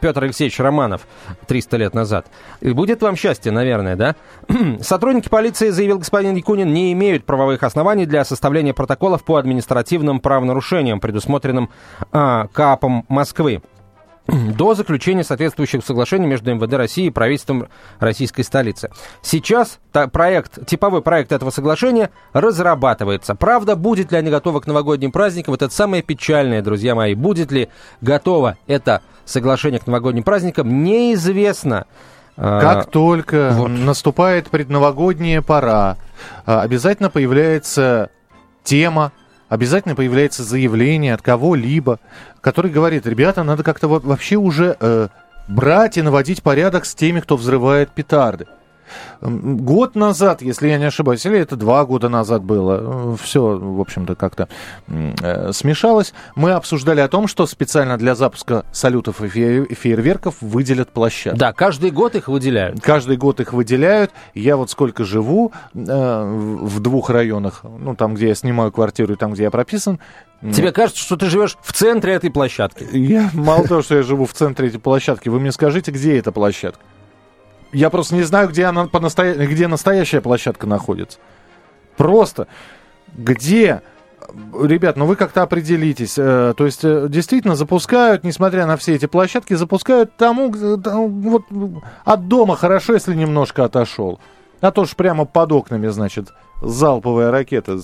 Петр 0.00 0.24
Алексеевич 0.24 0.60
Романов 0.60 1.06
300 1.46 1.76
лет 1.78 1.94
назад. 1.94 2.26
И 2.60 2.70
будет 2.72 3.00
вам 3.00 3.16
счастье, 3.16 3.50
наверное, 3.50 3.96
да? 3.96 4.16
Сотрудники 4.82 5.30
полиции, 5.30 5.70
заявил 5.70 5.98
господин 5.98 6.36
Якунин, 6.36 6.72
не 6.74 6.92
имеют 6.92 7.24
правовых 7.24 7.62
оснований 7.62 8.04
для 8.04 8.22
составления 8.24 8.74
протоколов 8.74 9.24
по 9.24 9.36
административным 9.36 10.20
правонарушениям, 10.20 11.00
предусмотренным 11.00 11.70
а, 12.12 12.48
КАПом 12.52 13.06
Москвы. 13.08 13.62
До 14.26 14.74
заключения 14.74 15.24
соответствующих 15.24 15.84
соглашений 15.84 16.26
между 16.26 16.54
МВД 16.54 16.74
России 16.74 17.06
и 17.06 17.10
правительством 17.10 17.68
российской 17.98 18.42
столицы. 18.42 18.90
Сейчас 19.22 19.78
проект, 20.12 20.66
типовой 20.66 21.02
проект 21.02 21.32
этого 21.32 21.50
соглашения 21.50 22.10
разрабатывается. 22.32 23.34
Правда, 23.34 23.76
будет 23.76 24.12
ли 24.12 24.18
они 24.18 24.30
готовы 24.30 24.60
к 24.60 24.66
новогодним 24.66 25.12
праздникам, 25.12 25.54
это 25.54 25.68
самое 25.68 26.02
печальное, 26.02 26.62
друзья 26.62 26.94
мои. 26.94 27.14
Будет 27.14 27.50
ли 27.50 27.68
готово 28.00 28.56
это 28.66 29.02
соглашение 29.24 29.80
к 29.80 29.86
новогодним 29.86 30.22
праздникам, 30.22 30.82
неизвестно. 30.82 31.86
Как 32.36 32.86
а, 32.86 32.88
только 32.88 33.50
вот. 33.52 33.68
наступает 33.68 34.48
предновогодняя 34.48 35.42
пора, 35.42 35.98
а, 36.46 36.62
обязательно 36.62 37.10
появляется 37.10 38.10
тема 38.64 39.12
обязательно 39.50 39.94
появляется 39.94 40.42
заявление 40.42 41.12
от 41.12 41.20
кого-либо, 41.20 41.98
который 42.40 42.70
говорит, 42.70 43.06
ребята, 43.06 43.42
надо 43.42 43.62
как-то 43.62 43.88
вообще 43.88 44.36
уже 44.36 44.76
э, 44.80 45.08
брать 45.48 45.98
и 45.98 46.02
наводить 46.02 46.42
порядок 46.42 46.86
с 46.86 46.94
теми, 46.94 47.20
кто 47.20 47.36
взрывает 47.36 47.90
петарды. 47.90 48.46
Год 49.20 49.94
назад, 49.94 50.42
если 50.42 50.68
я 50.68 50.78
не 50.78 50.86
ошибаюсь, 50.86 51.24
или 51.26 51.38
это 51.38 51.56
два 51.56 51.84
года 51.84 52.08
назад 52.08 52.42
было, 52.42 53.16
все, 53.16 53.58
в 53.58 53.80
общем-то, 53.80 54.14
как-то 54.14 54.48
э, 54.88 55.52
смешалось, 55.52 56.14
мы 56.34 56.52
обсуждали 56.52 57.00
о 57.00 57.08
том, 57.08 57.26
что 57.26 57.46
специально 57.46 57.96
для 57.98 58.14
запуска 58.14 58.64
салютов 58.72 59.22
и 59.22 59.28
фейерверков 59.28 60.36
выделят 60.40 60.90
площадку. 60.90 61.38
Да, 61.38 61.52
каждый 61.52 61.90
год 61.90 62.14
их 62.14 62.28
выделяют. 62.28 62.80
Каждый 62.80 63.16
год 63.16 63.40
их 63.40 63.52
выделяют. 63.52 64.10
Я 64.34 64.56
вот 64.56 64.70
сколько 64.70 65.04
живу 65.04 65.52
э, 65.74 65.78
в 65.80 66.80
двух 66.80 67.10
районах, 67.10 67.62
ну, 67.62 67.94
там, 67.94 68.14
где 68.14 68.28
я 68.28 68.34
снимаю 68.34 68.72
квартиру 68.72 69.14
и 69.14 69.16
там, 69.16 69.32
где 69.32 69.44
я 69.44 69.50
прописан, 69.50 70.00
Тебе 70.40 70.72
кажется, 70.72 71.02
что 71.02 71.16
ты 71.18 71.26
живешь 71.26 71.58
в 71.60 71.72
центре 71.72 72.14
этой 72.14 72.30
площадки? 72.30 72.88
Я 72.92 73.28
мало 73.34 73.66
того, 73.68 73.82
что 73.82 73.96
я 73.96 74.02
живу 74.02 74.24
в 74.24 74.32
центре 74.32 74.68
этой 74.68 74.80
площадки, 74.80 75.28
вы 75.28 75.38
мне 75.38 75.52
скажите, 75.52 75.90
где 75.90 76.16
эта 76.18 76.32
площадка? 76.32 76.80
Я 77.72 77.90
просто 77.90 78.14
не 78.14 78.22
знаю, 78.22 78.48
где, 78.48 78.64
она 78.64 78.86
по 78.86 79.00
настоя... 79.00 79.34
где 79.34 79.68
настоящая 79.68 80.20
площадка 80.20 80.66
находится. 80.66 81.18
Просто 81.96 82.46
где 83.14 83.82
ребят, 84.62 84.96
ну 84.96 85.06
вы 85.06 85.16
как-то 85.16 85.42
определитесь. 85.42 86.18
Э, 86.18 86.54
то 86.56 86.66
есть 86.66 86.84
э, 86.84 87.06
действительно 87.08 87.56
запускают, 87.56 88.24
несмотря 88.24 88.66
на 88.66 88.76
все 88.76 88.94
эти 88.94 89.06
площадки, 89.06 89.54
запускают 89.54 90.16
тому, 90.16 90.50
вот 90.52 91.42
от 92.04 92.28
дома 92.28 92.56
хорошо, 92.56 92.94
если 92.94 93.14
немножко 93.14 93.64
отошел. 93.64 94.20
А 94.60 94.70
то 94.70 94.84
ж 94.84 94.94
прямо 94.94 95.24
под 95.24 95.52
окнами, 95.52 95.88
значит, 95.88 96.28
залповая 96.60 97.30
ракета 97.30 97.78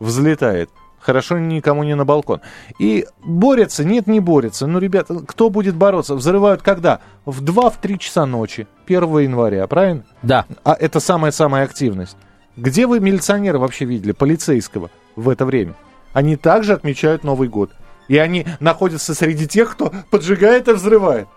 взлетает. 0.00 0.70
Хорошо 1.06 1.38
никому 1.38 1.84
не 1.84 1.94
на 1.94 2.04
балкон. 2.04 2.40
И 2.80 3.06
борется? 3.24 3.84
Нет, 3.84 4.08
не 4.08 4.18
борется. 4.18 4.66
Ну, 4.66 4.80
ребята, 4.80 5.20
кто 5.24 5.50
будет 5.50 5.76
бороться? 5.76 6.16
Взрывают 6.16 6.62
когда? 6.62 6.98
В 7.24 7.44
2-3 7.44 7.98
часа 7.98 8.26
ночи, 8.26 8.66
1 8.88 9.18
января, 9.20 9.64
правильно? 9.68 10.02
Да. 10.22 10.46
А 10.64 10.74
это 10.74 10.98
самая-самая 10.98 11.62
активность. 11.62 12.16
Где 12.56 12.88
вы 12.88 12.98
милиционера 12.98 13.58
вообще 13.58 13.84
видели, 13.84 14.10
полицейского 14.10 14.90
в 15.14 15.28
это 15.28 15.46
время? 15.46 15.74
Они 16.12 16.34
также 16.34 16.72
отмечают 16.72 17.22
Новый 17.22 17.48
год. 17.48 17.70
И 18.08 18.18
они 18.18 18.44
находятся 18.58 19.14
среди 19.14 19.46
тех, 19.46 19.70
кто 19.70 19.92
поджигает 20.10 20.66
и 20.66 20.72
взрывает. 20.72 21.28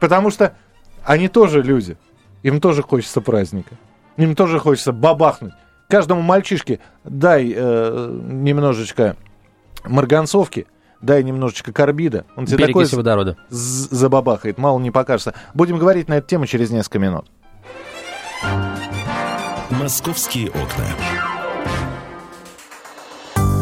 Потому 0.00 0.30
что 0.30 0.56
они 1.04 1.28
тоже 1.28 1.62
люди. 1.62 1.96
Им 2.42 2.60
тоже 2.60 2.82
хочется 2.82 3.20
праздника. 3.20 3.76
Им 4.16 4.34
тоже 4.34 4.58
хочется 4.58 4.92
бабахнуть 4.92 5.52
каждому 5.92 6.22
мальчишке 6.22 6.80
дай 7.04 7.52
э, 7.54 8.18
немножечко 8.22 9.14
марганцовки, 9.84 10.66
дай 11.02 11.22
немножечко 11.22 11.70
карбида. 11.70 12.24
Он 12.34 12.46
тебе 12.46 12.66
такой 12.66 12.86
водорода. 12.86 13.36
забабахает, 13.50 14.56
мало 14.56 14.78
не 14.78 14.90
покажется. 14.90 15.34
Будем 15.52 15.78
говорить 15.78 16.08
на 16.08 16.14
эту 16.14 16.28
тему 16.28 16.46
через 16.46 16.70
несколько 16.70 16.98
минут. 16.98 17.26
Московские 19.68 20.48
окна. 20.48 21.21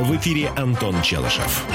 В 0.00 0.16
эфире 0.16 0.50
Антон 0.56 1.02
Челышев. 1.02 1.66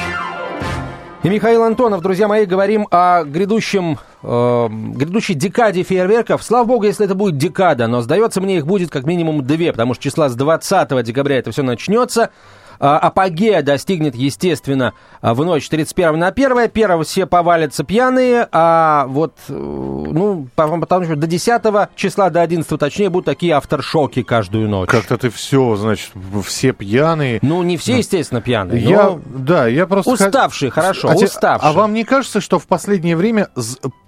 И 1.22 1.30
Михаил 1.30 1.62
Антонов, 1.62 2.02
друзья 2.02 2.28
мои, 2.28 2.46
говорим 2.46 2.88
о 2.90 3.24
грядущем, 3.24 4.00
э, 4.24 4.68
грядущей 4.70 5.36
декаде 5.36 5.84
фейерверков. 5.84 6.42
Слава 6.42 6.66
богу, 6.66 6.86
если 6.86 7.06
это 7.06 7.14
будет 7.14 7.38
декада, 7.38 7.86
но 7.86 8.02
сдается 8.02 8.42
мне 8.42 8.58
их 8.58 8.66
будет 8.66 8.90
как 8.90 9.06
минимум 9.06 9.46
две, 9.46 9.72
потому 9.72 9.94
что 9.94 10.02
числа 10.02 10.30
с 10.30 10.36
20 10.36 11.04
декабря 11.04 11.38
это 11.38 11.52
все 11.52 11.62
начнется. 11.62 12.32
А, 12.80 12.98
апогея 12.98 13.62
достигнет, 13.62 14.16
естественно, 14.16 14.94
а, 15.22 15.34
в 15.34 15.44
ночь 15.44 15.68
31 15.70 16.18
на 16.20 16.28
1. 16.28 16.58
1 16.58 17.04
все 17.04 17.26
повалятся 17.26 17.84
пьяные, 17.84 18.48
а 18.52 19.06
вот, 19.08 19.34
э, 19.50 19.54
ну, 19.54 20.48
потому 20.56 21.06
что 21.06 21.16
до 21.16 21.28
10 21.28 21.90
числа, 21.96 22.30
до 22.30 22.42
11 22.42 22.80
точнее, 22.80 23.10
будут 23.10 23.26
такие 23.26 23.54
авторшоки 23.54 24.24
каждую 24.24 24.70
ночь. 24.70 24.90
Как-то 24.90 25.18
ты 25.18 25.30
все, 25.30 25.76
значит, 25.76 26.12
все 26.46 26.74
пьяные. 26.74 27.40
Ну, 27.42 27.64
не 27.64 27.78
все, 27.78 27.98
естественно, 27.98 28.42
пьяные. 28.42 28.82
Я, 28.82 29.20
да, 29.26 29.68
я 29.68 29.88
просто... 29.88 30.12
Уставшие, 30.12 30.72
хорошо, 30.72 31.10
а 31.10 31.16
уставшие. 31.16 31.70
А 31.70 31.74
вам 31.74 31.94
не 31.94 32.04
кажется, 32.04 32.42
что 32.42 32.60
в 32.60 32.68
последнее 32.68 33.16
время 33.16 33.50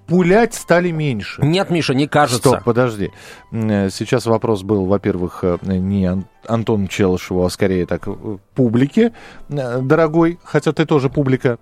пулять 0.08 0.54
стали 0.54 0.92
меньше. 0.92 1.42
Нет, 1.42 1.70
Миша, 1.70 1.94
не 1.94 2.08
кажется. 2.08 2.50
Стоп, 2.50 2.64
подожди. 2.64 3.12
Э, 3.52 3.90
сейчас 3.90 4.26
вопрос 4.26 4.64
был, 4.64 4.86
во-первых, 4.86 5.40
э, 5.44 5.58
не 5.64 6.24
Антон 6.48 6.88
Челышеву, 6.88 7.44
а 7.44 7.50
скорее 7.50 7.86
так 7.86 8.08
э, 8.08 8.38
публике, 8.56 9.14
дорогой, 9.50 10.40
хотя 10.44 10.72
ты 10.72 10.86
тоже 10.86 11.10
публика, 11.10 11.60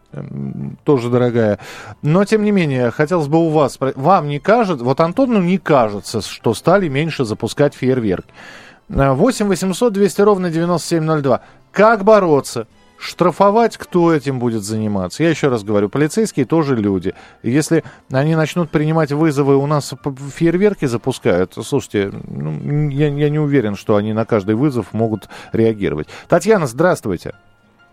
тоже 0.84 1.10
дорогая. 1.10 1.60
Но, 2.02 2.24
тем 2.24 2.44
не 2.44 2.52
менее, 2.52 2.92
хотелось 2.92 3.28
бы 3.28 3.40
у 3.40 3.50
вас, 3.50 3.78
вам 3.80 4.28
не 4.28 4.40
кажется, 4.40 4.86
вот 4.86 5.00
Антону 5.00 5.42
не 5.42 5.58
кажется, 5.58 6.22
что 6.22 6.54
стали 6.54 6.88
меньше 6.88 7.26
запускать 7.26 7.74
фейерверк. 7.74 8.26
8 8.88 9.48
800 9.48 9.94
200 9.94 10.22
ровно 10.22 10.52
9702. 10.52 11.42
Как 11.72 12.04
бороться? 12.04 12.68
Штрафовать 12.98 13.78
кто 13.78 14.14
этим 14.14 14.40
будет 14.40 14.64
заниматься? 14.64 15.24
Я 15.24 15.30
еще 15.30 15.50
раз 15.50 15.64
говорю, 15.64 15.90
полицейские 15.90 16.46
тоже 16.46 16.76
люди. 16.76 17.14
Если 17.44 17.84
они 18.12 18.36
начнут 18.36 18.70
принимать 18.70 19.12
вызовы, 19.12 19.58
у 19.58 19.66
нас 19.66 19.94
фейерверки 20.34 20.86
запускают, 20.86 21.54
слушайте, 21.54 22.12
ну, 22.28 22.90
я, 22.90 23.08
я 23.10 23.30
не 23.30 23.40
уверен, 23.40 23.76
что 23.76 23.96
они 23.96 24.14
на 24.14 24.26
каждый 24.26 24.56
вызов 24.56 24.94
могут 24.94 25.28
реагировать. 25.52 26.08
Татьяна, 26.28 26.68
здравствуйте. 26.68 27.34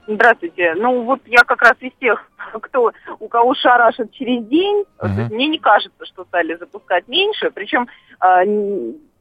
Здравствуйте. 0.07 0.75
Ну 0.77 1.03
вот 1.03 1.21
я 1.27 1.43
как 1.45 1.63
раз 1.63 1.75
из 1.81 1.93
тех, 2.01 2.25
кто 2.61 2.93
у 3.21 3.29
кого 3.29 3.55
шарашит 3.55 4.13
через 4.13 4.45
день. 4.47 4.85
Uh-huh. 4.99 5.33
Мне 5.33 5.47
не 5.47 5.59
кажется, 5.59 6.05
что 6.05 6.25
стали 6.25 6.57
запускать 6.57 7.07
меньше. 7.07 7.51
Причем 7.51 7.87
э, 8.21 8.45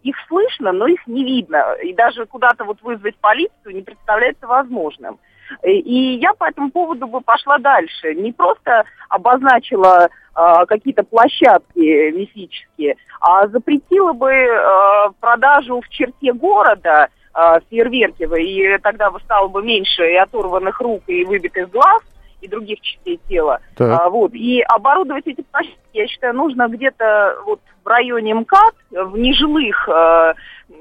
их 0.03 0.15
слышно, 0.27 0.71
но 0.71 0.87
их 0.87 1.05
не 1.05 1.23
видно. 1.23 1.75
И 1.83 1.93
даже 1.93 2.25
куда-то 2.25 2.63
вот 2.63 2.81
вызвать 2.81 3.15
полицию 3.17 3.75
не 3.75 3.81
представляется 3.81 4.47
возможным. 4.47 5.19
И 5.63 6.17
я 6.21 6.33
по 6.33 6.45
этому 6.45 6.71
поводу 6.71 7.07
бы 7.07 7.21
пошла 7.21 7.57
дальше. 7.57 8.13
Не 8.15 8.31
просто 8.31 8.83
обозначила 9.09 10.07
э, 10.07 10.65
какие-то 10.67 11.03
площадки 11.03 12.11
мифические, 12.11 12.95
а 13.19 13.47
запретила 13.47 14.13
бы 14.13 14.31
э, 14.31 15.09
продажу 15.19 15.81
в 15.81 15.89
черте 15.89 16.33
города 16.33 17.09
э, 17.35 17.59
фейерверки, 17.69 18.23
и 18.23 18.77
тогда 18.79 19.11
бы 19.11 19.19
стало 19.21 19.47
бы 19.47 19.61
меньше 19.63 20.11
и 20.11 20.15
оторванных 20.15 20.79
рук, 20.79 21.03
и 21.07 21.25
выбитых 21.25 21.69
глаз, 21.69 22.01
и 22.41 22.47
других 22.47 22.81
частей 22.81 23.19
тела. 23.29 23.59
А, 23.79 24.09
вот. 24.09 24.33
И 24.33 24.61
оборудовать 24.61 25.27
эти 25.27 25.41
площадки, 25.41 25.77
я 25.93 26.07
считаю, 26.07 26.33
нужно 26.33 26.67
где-то 26.67 27.37
вот 27.45 27.61
в 27.83 27.87
районе 27.87 28.33
МКАД, 28.33 28.75
в 28.91 29.17
нежилых 29.17 29.87
э, 29.89 30.33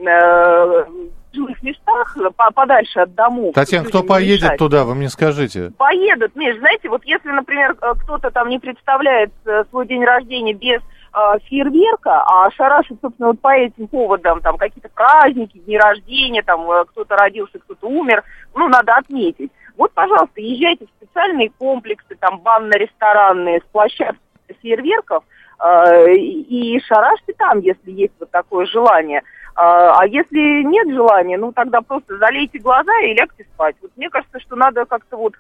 э, 0.07 0.85
жилых 1.33 1.63
местах, 1.63 2.17
подальше 2.55 3.01
от 3.01 3.15
домов. 3.15 3.55
Татьяна, 3.55 3.87
кто 3.87 4.03
поедет 4.03 4.43
мешать. 4.43 4.59
туда, 4.59 4.85
вы 4.85 4.95
мне 4.95 5.09
скажите? 5.09 5.73
Поедут, 5.77 6.35
Миш, 6.37 6.59
знаете, 6.59 6.89
вот 6.89 7.05
если, 7.05 7.31
например, 7.31 7.77
э, 7.81 7.93
кто-то 8.03 8.31
там 8.31 8.49
не 8.49 8.59
представляет 8.59 9.33
э, 9.47 9.65
свой 9.71 9.87
день 9.87 10.05
рождения 10.05 10.53
без 10.53 10.81
э, 10.81 11.39
фейерверка, 11.45 12.23
а 12.23 12.51
шарашит, 12.53 12.99
собственно, 13.01 13.29
вот 13.29 13.41
по 13.41 13.55
этим 13.55 13.89
поводам, 13.89 14.41
там, 14.41 14.57
какие-то 14.57 14.89
праздники, 14.89 15.59
дни 15.59 15.79
рождения, 15.79 16.43
там, 16.43 16.71
э, 16.71 16.85
кто-то 16.87 17.17
родился, 17.17 17.59
кто-то 17.59 17.89
умер, 17.89 18.25
ну, 18.55 18.69
надо 18.69 18.97
отметить. 18.97 19.51
Вот, 19.77 19.93
пожалуйста, 19.93 20.41
езжайте 20.41 20.87
в 20.87 21.05
специальные 21.05 21.51
комплексы, 21.59 22.17
там, 22.19 22.41
банно-ресторанные, 22.41 23.61
с 23.61 23.73
площадками 23.73 24.19
фейерверков, 24.61 25.25
э, 25.59 26.15
и 26.17 26.81
шарашьте 26.81 27.33
там, 27.39 27.61
если 27.61 27.91
есть 27.91 28.15
вот 28.19 28.31
такое 28.31 28.67
желание. 28.67 29.23
А, 29.63 29.93
а 30.01 30.07
если 30.07 30.63
нет 30.63 30.89
желания, 30.89 31.37
ну 31.37 31.53
тогда 31.53 31.83
просто 31.83 32.17
залейте 32.17 32.59
глаза 32.59 32.99
и 33.01 33.13
лягте 33.13 33.45
спать. 33.53 33.77
Вот 33.83 33.91
мне 33.95 34.09
кажется, 34.09 34.41
что 34.41 34.57
надо 34.57 34.87
как-то 34.87 35.19
вот 35.19 35.35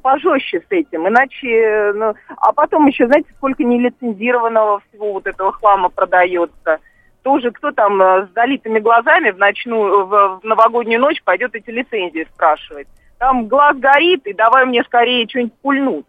пожестче 0.00 0.60
с 0.60 0.70
этим, 0.70 1.08
иначе, 1.08 1.92
ну, 1.92 2.14
а 2.36 2.52
потом 2.52 2.86
еще, 2.86 3.06
знаете, 3.06 3.32
сколько 3.36 3.64
нелицензированного 3.64 4.80
всего 4.88 5.14
вот 5.14 5.26
этого 5.26 5.50
хлама 5.50 5.88
продается. 5.88 6.78
Тоже 7.22 7.50
кто 7.50 7.72
там 7.72 8.00
э, 8.00 8.28
с 8.28 8.34
залитыми 8.34 8.78
глазами 8.78 9.32
в 9.32 9.38
ночную, 9.38 10.06
в, 10.06 10.40
в 10.40 10.44
новогоднюю 10.44 11.00
ночь 11.00 11.20
пойдет 11.24 11.56
эти 11.56 11.70
лицензии 11.70 12.28
спрашивать. 12.32 12.86
Там 13.18 13.48
глаз 13.48 13.76
горит, 13.78 14.24
и 14.28 14.34
давай 14.34 14.66
мне 14.66 14.84
скорее 14.84 15.26
что-нибудь 15.26 15.54
пульнуть. 15.62 16.06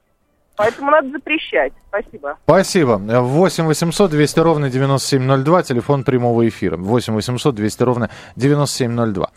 Поэтому 0.56 0.92
надо 0.92 1.10
запрещать. 1.12 1.74
Спасибо. 1.90 2.38
Спасибо. 2.46 2.98
8 2.98 3.66
800 3.66 4.12
200 4.12 4.40
ровно 4.40 4.70
9702, 4.70 5.64
телефон 5.64 6.04
прямого 6.04 6.48
эфира. 6.48 6.78
8 6.78 7.14
800 7.14 7.56
200 7.56 7.84
ровно 7.84 8.10
9702. 8.36 9.30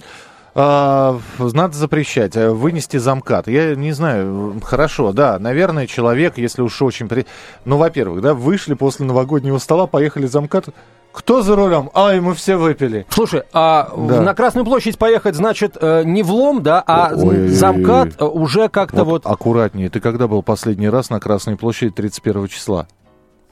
А, 0.54 1.18
надо 1.38 1.76
запрещать, 1.76 2.37
э, 2.37 2.50
вынести 2.50 2.96
замкат. 2.96 3.46
Я 3.46 3.76
не 3.76 3.92
знаю, 3.92 4.60
хорошо, 4.64 5.12
да, 5.12 5.38
наверное, 5.38 5.87
человек, 5.87 6.37
если 6.37 6.62
уж 6.62 6.82
очень... 6.82 7.06
При... 7.08 7.26
Ну, 7.64 7.76
во-первых, 7.76 8.22
да, 8.22 8.34
вышли 8.34 8.75
после 8.75 9.06
новогоднего 9.06 9.58
стола, 9.58 9.87
поехали 9.87 10.26
замкат, 10.26 10.70
кто 11.12 11.42
за 11.42 11.56
рулем? 11.56 11.90
Ай, 11.94 12.20
мы 12.20 12.34
все 12.34 12.56
выпили. 12.56 13.06
Слушай, 13.08 13.42
а 13.52 13.90
да. 13.96 14.22
на 14.22 14.34
Красную 14.34 14.64
площадь 14.64 14.98
поехать, 14.98 15.34
значит, 15.34 15.76
э, 15.80 16.02
не 16.04 16.22
влом, 16.22 16.62
да, 16.62 16.82
а 16.86 17.12
Ой, 17.14 17.48
замкат 17.48 18.20
э, 18.20 18.24
уже 18.24 18.68
как-то 18.68 19.04
вот, 19.04 19.24
вот... 19.24 19.32
Аккуратнее. 19.32 19.90
Ты 19.90 20.00
когда 20.00 20.28
был 20.28 20.42
последний 20.42 20.88
раз 20.88 21.10
на 21.10 21.20
Красной 21.20 21.56
площади 21.56 21.92
31 21.92 22.48
числа? 22.48 22.86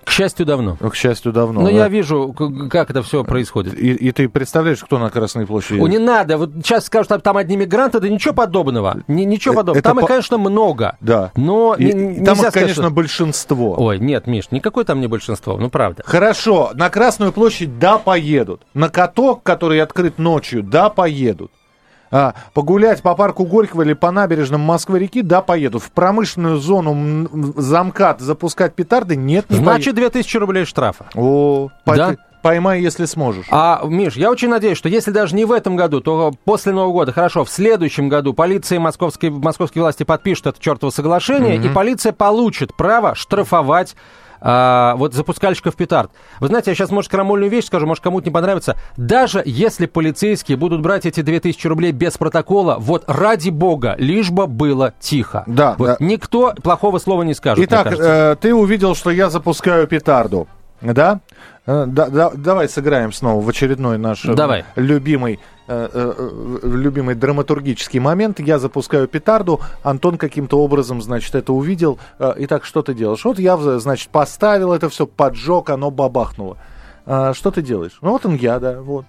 К 0.06 0.10
счастью, 0.12 0.46
давно. 0.46 0.76
К 0.76 0.94
счастью, 0.94 1.32
давно. 1.32 1.60
Но 1.62 1.66
да. 1.66 1.72
я 1.72 1.88
вижу, 1.88 2.32
как 2.70 2.90
это 2.90 3.02
все 3.02 3.24
происходит. 3.24 3.74
И, 3.78 3.92
и 3.92 4.12
ты 4.12 4.28
представляешь, 4.28 4.78
кто 4.78 4.98
на 4.98 5.10
Красной 5.10 5.46
площади? 5.46 5.80
О, 5.80 5.88
не 5.88 5.98
надо. 5.98 6.38
Вот 6.38 6.52
сейчас 6.62 6.86
скажут, 6.86 7.06
что 7.06 7.18
там 7.18 7.36
одни 7.36 7.56
мигранты, 7.56 7.98
да 7.98 8.08
ничего 8.08 8.32
подобного. 8.32 9.02
Ни- 9.08 9.24
ничего 9.24 9.54
Э, 9.54 9.56
подобного. 9.56 9.78
это 9.80 9.88
Там 9.88 9.98
их, 9.98 10.02
по- 10.02 10.06
конечно, 10.06 10.38
много. 10.38 10.96
Да. 11.00 11.32
Но 11.34 11.74
И- 11.76 11.92
не- 11.92 12.24
там 12.24 12.40
их, 12.40 12.52
конечно, 12.52 12.84
что- 12.84 12.90
большинство. 12.90 13.74
Ой, 13.78 13.98
нет, 13.98 14.28
Миш, 14.28 14.52
никакое 14.52 14.84
там 14.84 15.00
не 15.00 15.08
большинство, 15.08 15.58
ну 15.58 15.70
правда. 15.70 16.04
Хорошо, 16.06 16.70
на 16.74 16.88
Красную 16.88 17.32
площадь, 17.32 17.80
да, 17.80 17.98
поедут. 17.98 18.62
На 18.74 18.88
каток, 18.88 19.42
который 19.42 19.80
открыт 19.82 20.18
ночью, 20.18 20.62
да, 20.62 20.88
поедут. 20.88 21.50
А, 22.10 22.34
погулять 22.54 23.02
по 23.02 23.14
парку 23.14 23.44
Горького 23.44 23.82
или 23.82 23.92
по 23.92 24.10
набережным 24.10 24.60
Москвы-реки, 24.60 25.22
да, 25.22 25.42
поедут. 25.42 25.82
В 25.82 25.90
промышленную 25.90 26.58
зону 26.58 27.28
замкат 27.56 28.20
запускать 28.20 28.74
петарды, 28.74 29.16
нет, 29.16 29.50
не 29.50 29.56
Значит, 29.56 29.94
2000 29.94 30.36
рублей 30.36 30.64
штрафа. 30.64 31.06
О, 31.14 31.70
Да? 31.84 32.10
ты 32.10 32.18
поймай, 32.42 32.80
если 32.80 33.06
сможешь. 33.06 33.46
А, 33.50 33.82
Миш, 33.84 34.14
я 34.14 34.30
очень 34.30 34.48
надеюсь, 34.48 34.78
что 34.78 34.88
если 34.88 35.10
даже 35.10 35.34
не 35.34 35.44
в 35.44 35.50
этом 35.50 35.74
году, 35.74 36.00
то 36.00 36.32
после 36.44 36.72
Нового 36.72 36.92
года, 36.92 37.12
хорошо, 37.12 37.44
в 37.44 37.50
следующем 37.50 38.08
году 38.08 38.34
полиция 38.34 38.76
и 38.76 38.78
московские, 38.78 39.32
московские 39.32 39.82
власти 39.82 40.04
подпишут 40.04 40.46
это 40.46 40.60
чертово 40.62 40.90
соглашение, 40.90 41.56
и 41.56 41.68
полиция 41.68 42.12
получит 42.12 42.76
право 42.76 43.16
штрафовать 43.16 43.96
а, 44.40 44.94
вот 44.96 45.14
запускальщиков 45.14 45.76
петард. 45.76 46.10
Вы 46.40 46.48
знаете, 46.48 46.70
я 46.70 46.74
сейчас, 46.74 46.90
может, 46.90 47.10
крамольную 47.10 47.50
вещь 47.50 47.66
скажу, 47.66 47.86
может, 47.86 48.02
кому-то 48.02 48.26
не 48.26 48.32
понравится. 48.32 48.76
Даже 48.96 49.42
если 49.44 49.86
полицейские 49.86 50.56
будут 50.56 50.80
брать 50.82 51.06
эти 51.06 51.20
2000 51.20 51.66
рублей 51.66 51.92
без 51.92 52.16
протокола, 52.18 52.76
вот 52.78 53.04
ради 53.06 53.50
бога, 53.50 53.94
лишь 53.98 54.30
бы 54.30 54.46
было 54.46 54.94
тихо. 55.00 55.44
Да, 55.46 55.74
Вот 55.78 55.86
да. 55.86 55.96
Никто 56.00 56.54
плохого 56.62 56.98
слова 56.98 57.22
не 57.22 57.34
скажет, 57.34 57.64
Итак, 57.66 57.92
э, 57.98 58.36
ты 58.40 58.54
увидел, 58.54 58.94
что 58.94 59.10
я 59.10 59.30
запускаю 59.30 59.86
петарду. 59.86 60.48
Да? 60.80 61.20
Э, 61.66 61.84
да, 61.86 62.08
да- 62.08 62.30
давай 62.34 62.68
сыграем 62.68 63.12
снова 63.12 63.40
в 63.42 63.48
очередной 63.48 63.98
наш 63.98 64.24
э, 64.24 64.34
Давай. 64.34 64.64
любимый, 64.76 65.40
любимый 65.68 67.14
драматургический 67.14 67.98
момент. 67.98 68.40
Я 68.40 68.58
запускаю 68.58 69.08
петарду, 69.08 69.60
Антон 69.82 70.18
каким-то 70.18 70.60
образом, 70.60 71.02
значит, 71.02 71.34
это 71.34 71.52
увидел. 71.52 71.98
Э, 72.18 72.34
Итак, 72.36 72.64
что 72.64 72.82
ты 72.82 72.94
делаешь? 72.94 73.24
Вот 73.24 73.38
я, 73.38 73.56
значит, 73.56 74.08
поставил 74.10 74.72
это 74.72 74.88
все, 74.88 75.06
поджег, 75.06 75.70
оно 75.70 75.90
бабахнуло. 75.90 76.56
Что 77.04 77.50
ты 77.52 77.62
делаешь? 77.62 77.98
Ну, 78.00 78.10
вот 78.10 78.26
он 78.26 78.34
я, 78.36 78.58
да, 78.58 78.80
вот. 78.80 79.06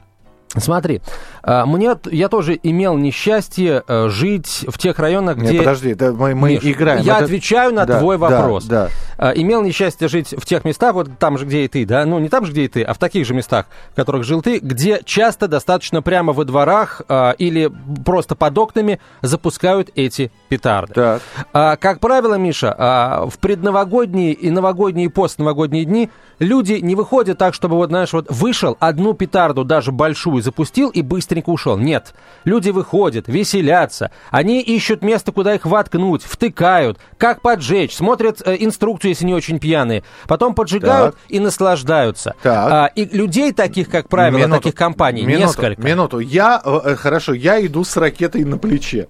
Смотри, 0.55 1.01
а, 1.43 1.65
мне, 1.65 1.95
я 2.09 2.29
тоже 2.29 2.57
имел 2.63 2.97
несчастье 2.97 3.83
э, 3.85 4.07
жить 4.07 4.65
в 4.67 4.77
тех 4.77 4.97
районах, 4.97 5.35
Нет, 5.37 5.49
где... 5.49 5.57
подожди, 5.59 5.89
это 5.89 6.13
мы, 6.13 6.35
мы 6.35 6.51
Миш, 6.53 6.63
играем. 6.63 7.03
Я 7.03 7.15
Это- 7.17 7.25
отвечаю 7.25 7.73
на 7.73 7.85
Да, 7.85 7.99
твой 7.99 8.17
да, 8.17 8.27
вопрос. 8.27 8.65
Да, 8.65 8.89
А, 9.17 9.31
Имел 9.31 9.61
несчастье 9.61 10.07
жить 10.07 10.33
в 10.37 10.45
тех 10.45 10.63
местах, 10.63 10.93
вот 10.93 11.09
там 11.19 11.37
же, 11.37 11.45
где 11.45 11.65
и 11.65 11.67
ты, 11.67 11.85
да, 11.85 12.05
ну 12.05 12.19
не 12.19 12.29
там 12.29 12.45
же, 12.45 12.53
где 12.53 12.63
и 12.63 12.67
ты, 12.69 12.83
а 12.83 12.93
в 12.93 12.97
таких 12.97 13.25
же 13.25 13.33
местах, 13.33 13.65
в 13.91 13.95
которых 13.95 14.23
жил 14.23 14.41
ты, 14.41 14.59
где 14.59 15.01
часто 15.03 15.47
достаточно 15.49 16.01
прямо 16.01 16.31
во 16.33 16.45
дворах 16.45 17.01
а, 17.09 17.31
или 17.31 17.69
просто 18.05 18.35
под 18.35 18.57
окнами 18.57 18.99
запускают 19.21 19.89
эти 19.95 20.31
петарды. 20.49 20.93
Так. 20.93 21.21
А, 21.51 21.75
как 21.75 21.99
правило, 21.99 22.35
Миша, 22.35 23.25
в 23.29 23.37
предновогодние 23.39 24.31
и 24.33 24.49
новогодние 24.49 25.07
и 25.07 25.09
постновогодние 25.09 25.83
дни 25.85 26.09
люди 26.39 26.73
не 26.73 26.95
выходят 26.95 27.37
так, 27.37 27.53
чтобы 27.53 27.75
вот, 27.75 27.89
знаешь, 27.89 28.13
вот 28.13 28.27
вышел, 28.29 28.77
одну 28.79 29.13
петарду 29.13 29.63
даже 29.63 29.91
большую 29.91 30.36
запустил 30.41 30.89
и 30.89 31.01
быстренько 31.01 31.49
ушел. 31.49 31.77
Нет. 31.77 32.13
Люди 32.45 32.69
выходят, 32.69 33.27
веселятся, 33.27 34.11
они 34.31 34.61
ищут 34.61 35.01
место, 35.01 35.31
куда 35.31 35.55
их 35.55 35.65
воткнуть, 35.65 36.23
втыкают, 36.23 36.99
как 37.17 37.41
поджечь, 37.41 37.95
смотрят 37.95 38.41
э, 38.45 38.57
инструкцию, 38.59 39.09
если 39.09 39.25
не 39.25 39.33
очень 39.33 39.59
пьяные, 39.59 40.03
потом 40.27 40.53
поджигают 40.55 41.15
Так. 41.15 41.23
и 41.29 41.39
наслаждаются. 41.39 42.35
Так. 42.41 42.71
А, 42.71 42.85
и 42.95 43.05
людей 43.05 43.51
таких, 43.53 43.89
как 43.89 44.09
правило, 44.09 44.37
Минуту, 44.39 44.61
таких 44.61 44.75
компаний 44.75 45.23
минуту, 45.25 45.47
несколько. 45.47 45.81
Минуту. 45.81 46.19
Я, 46.19 46.61
э, 46.63 46.79
э, 46.83 46.95
хорошо, 46.95 47.33
я 47.33 47.63
иду 47.65 47.83
с 47.83 47.95
ракетой 47.97 48.43
на 48.43 48.57
плече. 48.57 49.07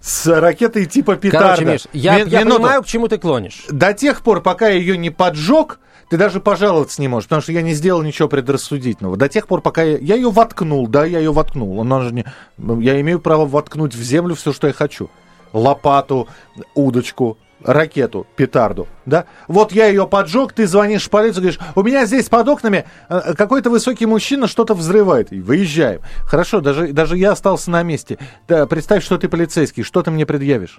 С 0.00 0.26
ракетой 0.26 0.86
типа 0.86 1.14
петарда. 1.16 1.54
Короче, 1.56 1.64
Миш, 1.72 1.80
я, 1.92 2.16
Ми- 2.24 2.30
я 2.30 2.40
минуту. 2.40 2.56
понимаю, 2.56 2.82
к 2.82 2.86
чему 2.86 3.06
ты 3.06 3.18
клонишь. 3.18 3.64
До 3.70 3.92
тех 3.92 4.22
пор, 4.22 4.42
пока 4.42 4.68
я 4.68 4.74
ее 4.74 4.98
не 4.98 5.10
поджег, 5.10 5.78
ты 6.12 6.18
даже 6.18 6.40
пожаловаться 6.40 7.00
не 7.00 7.08
можешь, 7.08 7.26
потому 7.26 7.40
что 7.40 7.52
я 7.52 7.62
не 7.62 7.72
сделал 7.72 8.02
ничего 8.02 8.28
предрассудительного. 8.28 9.16
До 9.16 9.30
тех 9.30 9.46
пор, 9.46 9.62
пока 9.62 9.82
я, 9.82 9.96
я 9.96 10.16
ее 10.16 10.30
воткнул, 10.30 10.86
да, 10.86 11.06
я 11.06 11.18
ее 11.18 11.32
воткнул. 11.32 11.80
Она 11.80 12.02
же 12.02 12.12
не, 12.12 12.26
я 12.58 13.00
имею 13.00 13.18
право 13.18 13.46
воткнуть 13.46 13.94
в 13.94 14.02
землю 14.02 14.34
все, 14.34 14.52
что 14.52 14.66
я 14.66 14.74
хочу. 14.74 15.08
Лопату, 15.54 16.28
удочку, 16.74 17.38
ракету, 17.64 18.26
петарду, 18.36 18.88
да? 19.06 19.24
Вот 19.48 19.72
я 19.72 19.86
ее 19.86 20.06
поджег, 20.06 20.52
ты 20.52 20.66
звонишь 20.66 21.06
в 21.06 21.08
полицию, 21.08 21.44
говоришь, 21.44 21.60
у 21.74 21.82
меня 21.82 22.04
здесь 22.04 22.28
под 22.28 22.46
окнами 22.46 22.84
э, 23.08 23.32
какой-то 23.32 23.70
высокий 23.70 24.04
мужчина 24.04 24.48
что-то 24.48 24.74
взрывает. 24.74 25.32
И 25.32 25.40
выезжаем. 25.40 26.02
Хорошо, 26.26 26.60
даже, 26.60 26.92
даже 26.92 27.16
я 27.16 27.32
остался 27.32 27.70
на 27.70 27.82
месте. 27.82 28.18
Да, 28.46 28.66
представь, 28.66 29.02
что 29.02 29.16
ты 29.16 29.30
полицейский, 29.30 29.82
что 29.82 30.02
ты 30.02 30.10
мне 30.10 30.26
предъявишь? 30.26 30.78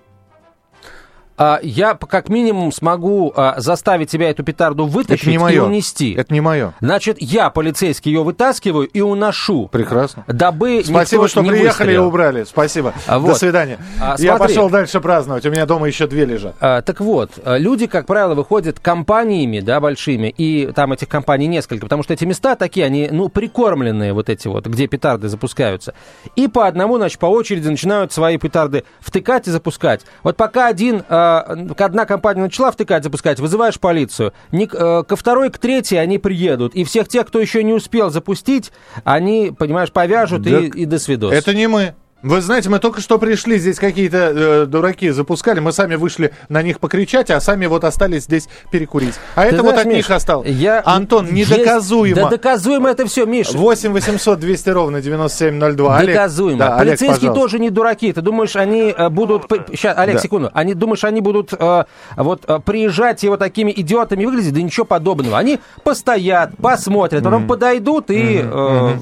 А, 1.36 1.60
я 1.64 1.96
как 1.96 2.30
минимум 2.30 2.72
смогу 2.72 3.34
а, 3.36 3.56
заставить 3.58 4.10
тебя 4.10 4.30
эту 4.30 4.44
петарду 4.44 4.86
вытащить 4.86 5.22
Это 5.24 5.30
не 5.30 5.36
и 5.36 5.40
мое. 5.40 5.64
унести. 5.64 6.14
Это 6.14 6.32
не 6.34 6.42
мое. 6.42 6.74
Значит, 6.80 7.18
я, 7.20 7.50
полицейский, 7.50 8.12
ее 8.12 8.24
вытаскиваю 8.24 8.88
и 8.88 9.02
уношу. 9.02 9.68
Прекрасно. 9.72 10.24
Дабы 10.28 10.84
Спасибо, 10.86 11.28
что 11.28 11.42
не 11.42 11.50
приехали 11.50 11.66
и 11.66 11.70
выстрелил. 11.70 12.08
убрали. 12.08 12.44
Спасибо. 12.44 12.94
А, 13.08 13.14
До 13.14 13.20
вот. 13.20 13.38
свидания. 13.38 13.80
А, 14.00 14.16
Я 14.20 14.38
смотри. 14.38 14.56
пошел 14.56 14.70
дальше 14.70 15.00
праздновать. 15.02 15.46
У 15.46 15.50
меня 15.50 15.66
дома 15.66 15.88
еще 15.88 16.06
две 16.08 16.26
лежат. 16.26 16.56
А, 16.60 16.82
так 16.84 17.00
вот, 17.00 17.32
люди, 17.46 17.88
как 17.88 18.06
правило, 18.06 18.36
выходят 18.36 18.80
компаниями, 18.80 19.60
да, 19.60 19.80
большими, 19.80 20.28
и 20.38 20.72
там 20.74 20.94
этих 20.94 21.08
компаний 21.10 21.48
несколько, 21.48 21.86
потому 21.86 22.04
что 22.04 22.14
эти 22.14 22.26
места 22.26 22.56
такие, 22.56 22.86
они, 22.86 23.10
ну, 23.12 23.30
прикормленные 23.30 24.14
вот 24.14 24.30
эти 24.30 24.48
вот, 24.48 24.68
где 24.68 24.88
петарды 24.88 25.30
запускаются. 25.30 25.96
И 26.36 26.48
по 26.48 26.68
одному, 26.68 26.98
значит, 26.98 27.18
по 27.20 27.26
очереди 27.26 27.68
начинают 27.68 28.14
свои 28.14 28.38
петарды 28.38 28.84
втыкать 29.00 29.48
и 29.48 29.52
запускать. 29.52 30.02
Вот 30.22 30.38
пока 30.38 30.68
один, 30.68 31.04
а, 31.10 31.23
одна 31.24 32.06
компания 32.06 32.42
начала 32.42 32.72
втыкать, 32.72 33.04
запускать, 33.04 33.40
вызываешь 33.40 33.80
полицию. 33.80 34.34
Не 34.52 34.66
э, 34.72 35.04
ко 35.04 35.16
второй, 35.16 35.50
к 35.50 35.58
третьей 35.58 35.98
они 35.98 36.18
приедут. 36.20 36.76
И 36.76 36.84
всех 36.84 37.08
тех, 37.08 37.28
кто 37.28 37.40
еще 37.40 37.64
не 37.64 37.74
успел 37.74 38.10
запустить, 38.10 38.72
они, 39.04 39.54
понимаешь, 39.58 39.92
повяжут 39.92 40.46
и, 40.48 40.52
Так 40.52 40.76
и 40.76 40.86
до 40.86 41.00
свидос. 41.00 41.34
Это 41.34 41.54
не 41.54 41.68
мы. 41.68 41.96
Вы 42.24 42.40
знаете, 42.40 42.70
мы 42.70 42.80
только 42.80 43.02
что 43.02 43.20
пришли, 43.20 43.58
здесь 43.58 43.78
какие-то 43.80 44.32
э, 44.34 44.66
дураки 44.66 45.10
запускали, 45.10 45.60
мы 45.60 45.74
сами 45.74 45.96
вышли 45.96 46.32
на 46.48 46.62
них 46.64 46.80
покричать, 46.80 47.30
а 47.30 47.42
сами 47.42 47.66
вот 47.66 47.84
остались 47.84 48.24
здесь 48.24 48.48
перекурить. 48.72 49.16
А 49.36 49.42
Ты 49.42 49.48
это 49.50 49.58
вот 49.58 49.72
знаешь, 49.72 49.80
от 49.82 49.86
Миш, 49.88 49.96
них 49.98 50.12
осталось. 50.12 50.48
я- 50.50 50.82
Антон, 50.86 51.28
есть- 51.34 51.52
недоказуемо. 51.52 52.16
Да 52.16 52.30
доказуемо 52.30 52.90
это 52.90 53.06
все, 53.08 53.26
Миш. 53.26 53.52
8 53.52 53.92
800 53.92 54.40
200 54.40 54.70
ровно 54.70 55.02
9702. 55.02 55.98
Олег, 55.98 56.16
Доказуемо. 56.16 56.58
да, 56.60 56.66
Олег, 56.78 56.80
Полицейские 56.80 57.10
пожалуйста. 57.30 57.42
тоже 57.42 57.60
не 57.60 57.70
дураки. 57.70 58.14
Ты 58.14 58.22
думаешь, 58.22 58.56
они 58.56 58.94
э, 58.98 59.10
будут... 59.10 59.44
Сейчас, 59.72 59.98
Олег, 59.98 60.16
Да. 60.16 60.22
секунду. 60.22 60.50
Они 60.54 60.74
думаешь, 60.76 61.04
они 61.04 61.20
будут 61.20 61.52
э, 61.52 61.84
вот 62.16 62.44
э, 62.48 62.60
приезжать 62.64 63.22
и 63.26 63.28
вот 63.30 63.40
такими 63.40 63.74
идиотами 63.76 64.24
выглядеть? 64.24 64.54
Да 64.54 64.62
ничего 64.62 64.86
подобного. 64.86 65.38
Они 65.38 65.60
постоят, 65.84 66.52
посмотрят, 66.56 67.22
потом 67.24 67.48
подойдут 67.48 68.10
и... 68.12 68.40
э, 68.44 68.94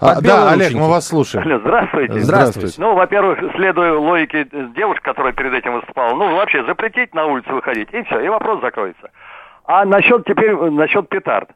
А, 0.00 0.14
под 0.14 0.24
белые 0.24 0.40
да, 0.40 0.50
Олег, 0.52 0.72
мы 0.72 0.88
вас 0.88 1.06
слушаем. 1.06 1.46
Алло, 1.46 1.58
здравствуйте. 1.60 2.29
Здравствуйте. 2.36 2.80
Ну, 2.80 2.94
во-первых, 2.94 3.38
следуя 3.54 3.94
логике 3.94 4.46
девушки, 4.74 5.02
которая 5.02 5.32
перед 5.32 5.52
этим 5.52 5.74
выступала, 5.74 6.14
ну, 6.14 6.36
вообще 6.36 6.64
запретить 6.64 7.14
на 7.14 7.26
улицу 7.26 7.54
выходить, 7.54 7.88
и 7.92 8.02
все, 8.04 8.20
и 8.20 8.28
вопрос 8.28 8.60
закроется. 8.60 9.10
А 9.64 9.84
насчет 9.84 10.24
теперь, 10.24 10.54
насчет 10.54 11.08
петард. 11.08 11.50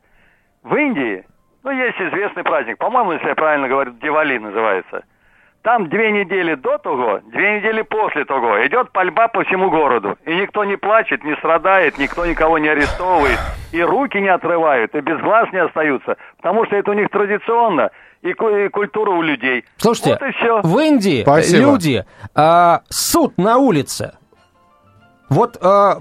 В 0.62 0.74
Индии, 0.76 1.24
ну, 1.62 1.70
есть 1.70 2.00
известный 2.00 2.42
праздник, 2.42 2.78
по-моему, 2.78 3.12
если 3.12 3.28
я 3.28 3.34
правильно 3.34 3.68
говорю, 3.68 3.92
Дивали 3.92 4.38
называется. 4.38 5.04
Там 5.64 5.88
две 5.88 6.12
недели 6.12 6.56
до 6.56 6.76
того, 6.76 7.20
две 7.32 7.58
недели 7.58 7.80
после 7.80 8.26
того 8.26 8.66
идет 8.66 8.92
пальба 8.92 9.28
по 9.28 9.44
всему 9.44 9.70
городу. 9.70 10.18
И 10.26 10.34
никто 10.34 10.62
не 10.62 10.76
плачет, 10.76 11.24
не 11.24 11.34
страдает, 11.37 11.96
никто 11.96 12.26
никого 12.26 12.58
не 12.58 12.68
арестовывает. 12.68 13.38
И 13.72 13.82
руки 13.82 14.18
не 14.18 14.28
отрывают, 14.28 14.94
и 14.94 15.00
без 15.00 15.18
глаз 15.20 15.50
не 15.52 15.60
остаются. 15.60 16.18
Потому 16.37 16.66
что 16.66 16.76
это 16.76 16.90
у 16.90 16.94
них 16.94 17.08
традиционно, 17.08 17.90
и, 18.24 18.30
и 18.30 18.68
культура 18.70 19.10
у 19.10 19.22
людей. 19.22 19.64
Слушайте, 19.76 20.18
Вот 20.18 20.28
и 20.28 20.32
все. 20.32 20.60
в 20.62 20.78
Индии 20.78 21.22
Спасибо. 21.22 21.58
люди 21.58 22.04
а, 22.34 22.82
суд 22.88 23.37
на 23.37 23.58
улице. 23.58 24.14
Вот 25.28 25.58
а, 25.60 25.98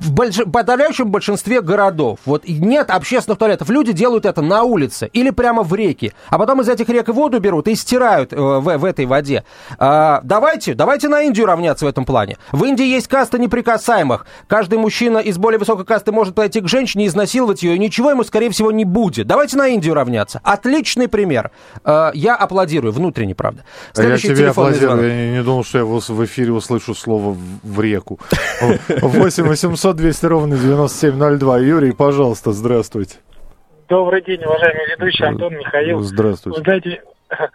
в 0.00 0.12
больш- 0.12 0.50
подавляющем 0.50 1.10
большинстве 1.10 1.60
городов 1.60 2.18
вот 2.24 2.44
и 2.44 2.54
нет 2.54 2.90
общественных 2.90 3.38
туалетов. 3.38 3.68
Люди 3.70 3.92
делают 3.92 4.24
это 4.26 4.42
на 4.42 4.62
улице 4.62 5.08
или 5.12 5.30
прямо 5.30 5.62
в 5.62 5.74
реке, 5.74 6.12
а 6.28 6.38
потом 6.38 6.60
из 6.62 6.68
этих 6.68 6.88
рек 6.88 7.08
воду 7.08 7.38
берут 7.40 7.68
и 7.68 7.74
стирают 7.74 8.32
э, 8.32 8.36
в, 8.36 8.78
в 8.78 8.84
этой 8.84 9.06
воде. 9.06 9.44
А, 9.78 10.20
давайте, 10.24 10.74
давайте 10.74 11.08
на 11.08 11.22
Индию 11.22 11.46
равняться 11.46 11.84
в 11.84 11.88
этом 11.88 12.04
плане. 12.04 12.36
В 12.52 12.64
Индии 12.64 12.84
есть 12.86 13.08
каста 13.08 13.38
неприкасаемых. 13.38 14.26
Каждый 14.46 14.78
мужчина 14.78 15.18
из 15.18 15.38
более 15.38 15.58
высокой 15.58 15.84
касты 15.84 16.12
может 16.12 16.34
подойти 16.34 16.60
к 16.60 16.68
женщине, 16.68 17.06
изнасиловать 17.06 17.62
ее, 17.62 17.76
и 17.76 17.78
ничего 17.78 18.10
ему, 18.10 18.24
скорее 18.24 18.50
всего, 18.50 18.70
не 18.70 18.84
будет. 18.84 19.26
Давайте 19.26 19.56
на 19.56 19.68
Индию 19.68 19.94
равняться. 19.94 20.40
Отличный 20.42 21.08
пример. 21.08 21.50
А, 21.84 22.10
я 22.14 22.34
аплодирую, 22.36 22.92
внутренне, 22.92 23.34
правда. 23.34 23.64
А 23.94 24.00
Я 24.00 24.02
Следующий 24.02 24.28
тебе 24.28 24.36
телефонный 24.36 24.70
аплодирую. 24.70 24.96
звонок. 24.98 25.12
Я 25.12 25.26
не, 25.26 25.32
не 25.38 25.42
думал, 25.42 25.64
что 25.64 25.78
я 25.78 25.84
в, 25.84 26.00
в 26.00 26.24
эфире 26.24 26.52
услышу 26.52 26.94
слово 26.94 27.32
в, 27.32 27.38
в 27.62 27.80
реку. 27.80 28.18
8 28.88 29.44
800 29.44 29.89
800 29.90 29.96
200 29.96 30.26
ровно 30.26 30.56
9702. 30.56 31.58
Юрий, 31.58 31.92
пожалуйста, 31.92 32.52
здравствуйте. 32.52 33.16
Добрый 33.88 34.22
день, 34.22 34.42
уважаемый 34.44 34.86
ведущий 34.88 35.24
Антон 35.24 35.54
Михаил. 35.54 36.00
Здравствуйте. 36.00 36.58
Вы 36.58 36.64
знаете, 36.64 37.02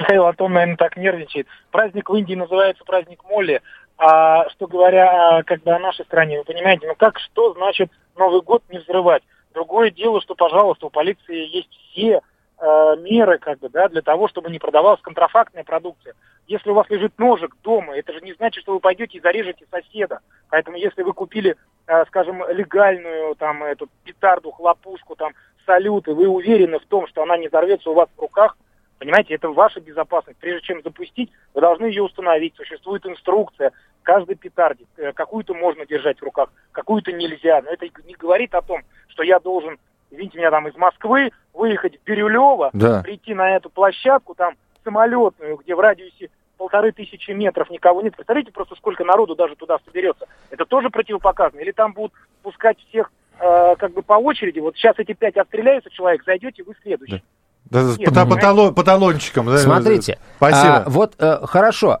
Михаил 0.00 0.26
Антон, 0.26 0.52
наверное, 0.52 0.76
так 0.76 0.96
нервничает. 0.96 1.46
Праздник 1.70 2.10
в 2.10 2.14
Индии 2.16 2.34
называется 2.34 2.82
праздник 2.84 3.22
Молли. 3.24 3.60
А 3.98 4.48
что 4.50 4.66
говоря 4.66 5.42
как 5.44 5.62
бы 5.62 5.70
о 5.70 5.78
нашей 5.78 6.04
стране, 6.06 6.38
вы 6.38 6.44
понимаете, 6.44 6.86
ну 6.86 6.94
как, 6.96 7.18
что 7.18 7.54
значит 7.54 7.90
Новый 8.16 8.42
год 8.42 8.62
не 8.70 8.78
взрывать? 8.78 9.22
Другое 9.54 9.90
дело, 9.90 10.20
что, 10.20 10.34
пожалуйста, 10.34 10.86
у 10.86 10.90
полиции 10.90 11.56
есть 11.56 11.70
все 11.70 12.20
э, 12.60 12.96
меры, 13.00 13.38
как 13.38 13.58
бы, 13.58 13.68
да, 13.68 13.88
для 13.88 14.02
того, 14.02 14.28
чтобы 14.28 14.50
не 14.50 14.58
продавалась 14.58 15.00
контрафактная 15.00 15.64
продукция. 15.64 16.14
Если 16.46 16.70
у 16.70 16.74
вас 16.74 16.88
лежит 16.88 17.18
ножик 17.18 17.54
дома, 17.62 17.96
это 17.96 18.12
же 18.12 18.20
не 18.20 18.32
значит, 18.34 18.62
что 18.62 18.72
вы 18.72 18.80
пойдете 18.80 19.18
и 19.18 19.20
зарежете 19.20 19.66
соседа. 19.70 20.20
Поэтому, 20.50 20.76
если 20.76 21.02
вы 21.02 21.12
купили, 21.12 21.56
э, 21.86 22.04
скажем, 22.06 22.42
легальную 22.50 23.34
там 23.36 23.62
эту 23.64 23.88
петарду, 24.04 24.50
хлопушку, 24.50 25.16
там 25.16 25.32
салют, 25.66 26.08
и 26.08 26.12
вы 26.12 26.28
уверены 26.28 26.78
в 26.78 26.86
том, 26.86 27.06
что 27.06 27.22
она 27.22 27.36
не 27.36 27.48
взорвется 27.48 27.90
у 27.90 27.94
вас 27.94 28.08
в 28.16 28.20
руках, 28.20 28.56
Понимаете, 28.98 29.34
это 29.34 29.48
ваша 29.50 29.80
безопасность. 29.80 30.38
Прежде 30.40 30.66
чем 30.66 30.82
запустить, 30.82 31.30
вы 31.54 31.60
должны 31.60 31.86
ее 31.86 32.02
установить. 32.02 32.56
Существует 32.56 33.06
инструкция 33.06 33.72
каждой 34.02 34.34
петарде. 34.34 34.86
Э, 34.96 35.12
какую-то 35.12 35.54
можно 35.54 35.86
держать 35.86 36.18
в 36.18 36.24
руках, 36.24 36.50
какую-то 36.72 37.12
нельзя. 37.12 37.62
Но 37.62 37.70
это 37.70 37.86
не 38.04 38.14
говорит 38.14 38.54
о 38.54 38.62
том, 38.62 38.82
что 39.08 39.22
я 39.22 39.38
должен, 39.38 39.78
извините 40.10 40.38
меня, 40.38 40.50
там 40.50 40.68
из 40.68 40.76
Москвы 40.76 41.30
выехать 41.52 41.98
в 41.98 42.04
Бирюлево, 42.04 42.70
да. 42.72 43.02
прийти 43.02 43.34
на 43.34 43.56
эту 43.56 43.70
площадку, 43.70 44.34
там 44.34 44.54
самолетную, 44.84 45.56
где 45.56 45.74
в 45.74 45.80
радиусе 45.80 46.30
полторы 46.56 46.92
тысячи 46.92 47.30
метров 47.30 47.70
никого 47.70 48.02
нет. 48.02 48.16
Представляете 48.16 48.52
просто, 48.52 48.74
сколько 48.76 49.04
народу 49.04 49.34
даже 49.34 49.56
туда 49.56 49.78
соберется. 49.84 50.26
Это 50.50 50.64
тоже 50.64 50.90
противопоказано. 50.90 51.60
Или 51.60 51.70
там 51.70 51.92
будут 51.92 52.12
пускать 52.42 52.78
всех 52.88 53.12
э, 53.38 53.76
как 53.76 53.92
бы 53.92 54.02
по 54.02 54.14
очереди. 54.14 54.58
Вот 54.58 54.76
сейчас 54.76 54.98
эти 54.98 55.12
пять 55.12 55.36
отстреляются 55.36 55.90
человек, 55.90 56.24
зайдете, 56.24 56.64
вы 56.64 56.74
следующий. 56.82 57.16
Да. 57.16 57.22
Да, 57.70 57.82
Нет, 57.82 58.14
по, 58.14 58.24
по, 58.24 58.36
талон, 58.36 58.74
по 58.74 58.82
талончикам. 58.82 59.46
Да, 59.46 59.58
Смотрите, 59.58 60.18
Спасибо. 60.38 60.76
А, 60.76 60.84
вот 60.86 61.14
э, 61.18 61.40
хорошо, 61.44 62.00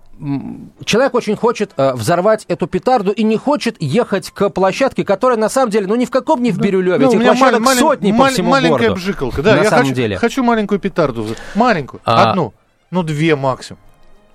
человек 0.84 1.14
очень 1.14 1.36
хочет 1.36 1.72
э, 1.76 1.92
взорвать 1.92 2.46
эту 2.48 2.66
петарду 2.66 3.12
и 3.12 3.22
не 3.22 3.36
хочет 3.36 3.76
ехать 3.78 4.30
к 4.30 4.48
площадке, 4.48 5.04
которая 5.04 5.36
на 5.36 5.50
самом 5.50 5.70
деле, 5.70 5.86
ну 5.86 5.94
ни 5.96 6.06
в 6.06 6.10
каком 6.10 6.42
не 6.42 6.52
в 6.52 6.58
Бирюлеве, 6.58 7.04
ну, 7.04 7.12
этих 7.12 7.22
площадок 7.22 7.60
малень, 7.60 7.78
сотни 7.80 8.12
малень, 8.12 8.18
по 8.18 8.32
всему 8.32 8.50
маленькая 8.50 8.78
городу. 8.78 8.94
бжикалка, 8.94 9.42
да, 9.42 9.56
на 9.56 9.62
я 9.62 9.70
самом 9.70 9.84
хочу, 9.84 9.94
деле. 9.94 10.16
хочу 10.16 10.42
маленькую 10.42 10.80
петарду, 10.80 11.26
маленькую, 11.54 12.00
а... 12.04 12.30
одну, 12.30 12.54
ну 12.90 13.02
две 13.02 13.36
максимум. 13.36 13.80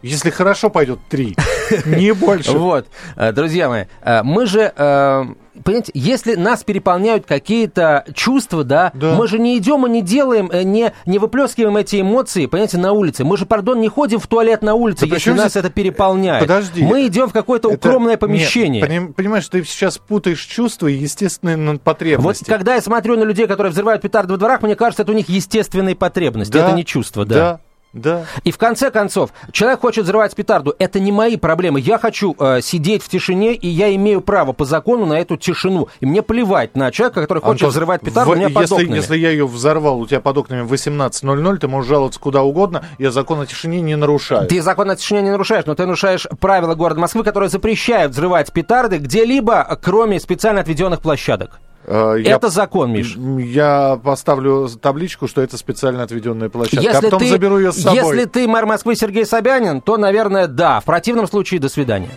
Если 0.03 0.29
хорошо 0.31 0.69
пойдет, 0.69 0.99
три. 1.09 1.35
Не 1.85 2.13
больше. 2.13 2.51
Вот, 2.51 2.87
э, 3.15 3.31
друзья 3.31 3.69
мои, 3.69 3.85
э, 4.01 4.21
мы 4.21 4.45
же, 4.45 4.73
э, 4.75 5.25
понимаете, 5.63 5.91
если 5.93 6.35
нас 6.35 6.65
переполняют 6.65 7.25
какие-то 7.25 8.03
чувства, 8.13 8.65
да, 8.65 8.91
да, 8.93 9.15
мы 9.15 9.29
же 9.29 9.39
не 9.39 9.57
идем 9.57 9.87
и 9.87 9.89
не 9.89 10.01
делаем, 10.01 10.51
не, 10.51 10.91
не 11.05 11.19
выплескиваем 11.19 11.77
эти 11.77 12.01
эмоции, 12.01 12.47
понимаете, 12.47 12.79
на 12.79 12.91
улице. 12.91 13.23
Мы 13.23 13.37
же, 13.37 13.45
пардон, 13.45 13.79
не 13.79 13.87
ходим 13.87 14.19
в 14.19 14.27
туалет 14.27 14.61
на 14.61 14.73
улице, 14.73 15.07
да 15.07 15.15
если 15.15 15.31
нас 15.31 15.51
здесь... 15.51 15.63
это 15.63 15.69
переполняет. 15.69 16.41
Подожди. 16.41 16.83
Мы 16.83 17.07
идем 17.07 17.29
в 17.29 17.33
какое-то 17.33 17.71
это... 17.71 17.77
укромное 17.77 18.17
помещение. 18.17 18.85
Нет, 18.85 19.15
понимаешь, 19.15 19.47
ты 19.47 19.63
сейчас 19.63 19.99
путаешь 19.99 20.41
чувства 20.41 20.87
и 20.87 20.95
естественные 20.95 21.79
потребности. 21.79 22.43
Вот 22.43 22.53
когда 22.53 22.75
я 22.75 22.81
смотрю 22.81 23.17
на 23.17 23.23
людей, 23.23 23.47
которые 23.47 23.71
взрывают 23.71 24.01
петарды 24.01 24.33
во 24.33 24.37
дворах, 24.37 24.61
мне 24.63 24.75
кажется, 24.75 25.03
это 25.03 25.13
у 25.13 25.15
них 25.15 25.29
естественные 25.29 25.95
потребности, 25.95 26.51
да, 26.51 26.67
это 26.67 26.75
не 26.75 26.83
чувства, 26.83 27.25
да. 27.25 27.35
Да. 27.35 27.59
Да. 27.93 28.25
И 28.43 28.51
в 28.51 28.57
конце 28.57 28.89
концов, 28.89 29.29
человек 29.51 29.81
хочет 29.81 30.05
взрывать 30.05 30.35
петарду. 30.35 30.75
Это 30.79 30.99
не 30.99 31.11
мои 31.11 31.37
проблемы. 31.37 31.79
Я 31.79 31.99
хочу 31.99 32.35
э, 32.39 32.59
сидеть 32.61 33.03
в 33.03 33.09
тишине, 33.09 33.53
и 33.53 33.67
я 33.67 33.93
имею 33.95 34.21
право 34.21 34.51
по 34.51 34.65
закону 34.65 35.05
на 35.05 35.19
эту 35.19 35.37
тишину. 35.37 35.89
И 35.99 36.05
мне 36.07 36.23
плевать 36.23 36.75
на 36.75 36.91
человека, 36.91 37.21
который 37.21 37.39
хочет 37.39 37.63
Антон, 37.63 37.69
взрывать 37.69 38.01
петарду 38.01 38.31
в, 38.31 38.33
у 38.33 38.35
меня 38.35 38.49
под 38.49 38.63
если, 38.63 38.75
окнами. 38.75 38.95
Если 38.95 39.17
я 39.17 39.29
ее 39.29 39.45
взорвал 39.45 39.99
у 39.99 40.07
тебя 40.07 40.21
под 40.21 40.37
окнами 40.39 40.61
в 40.61 40.73
18.00, 40.73 41.57
ты 41.57 41.67
можешь 41.67 41.89
жаловаться 41.89 42.19
куда 42.19 42.41
угодно. 42.41 42.83
Я 42.97 43.11
закон 43.11 43.41
о 43.41 43.45
тишине 43.45 43.81
не 43.81 43.95
нарушаю. 43.95 44.47
Ты 44.47 44.61
закон 44.61 44.89
о 44.89 44.95
тишине 44.95 45.21
не 45.21 45.31
нарушаешь, 45.31 45.65
но 45.67 45.75
ты 45.75 45.85
нарушаешь 45.85 46.27
правила 46.39 46.73
города 46.73 46.99
Москвы, 46.99 47.23
которые 47.23 47.49
запрещают 47.49 48.13
взрывать 48.13 48.51
петарды 48.51 48.97
где-либо, 48.97 49.77
кроме 49.81 50.19
специально 50.19 50.61
отведенных 50.61 51.01
площадок. 51.01 51.59
Э, 51.85 52.15
это 52.19 52.47
я, 52.47 52.49
закон, 52.49 52.91
Миш. 52.91 53.15
Я 53.17 53.99
поставлю 54.03 54.69
табличку, 54.81 55.27
что 55.27 55.41
это 55.41 55.57
специально 55.57 56.03
отведенная 56.03 56.49
площадка, 56.49 56.85
если 56.85 56.97
а 56.97 57.01
потом 57.01 57.19
ты, 57.19 57.29
заберу 57.29 57.57
ее 57.57 57.71
с 57.71 57.81
собой. 57.81 57.97
Если 57.97 58.25
ты 58.25 58.47
мэр 58.47 58.65
Москвы 58.65 58.95
Сергей 58.95 59.25
Собянин, 59.25 59.81
то, 59.81 59.97
наверное, 59.97 60.47
да. 60.47 60.79
В 60.79 60.85
противном 60.85 61.27
случае, 61.27 61.59
до 61.59 61.69
свидания. 61.69 62.09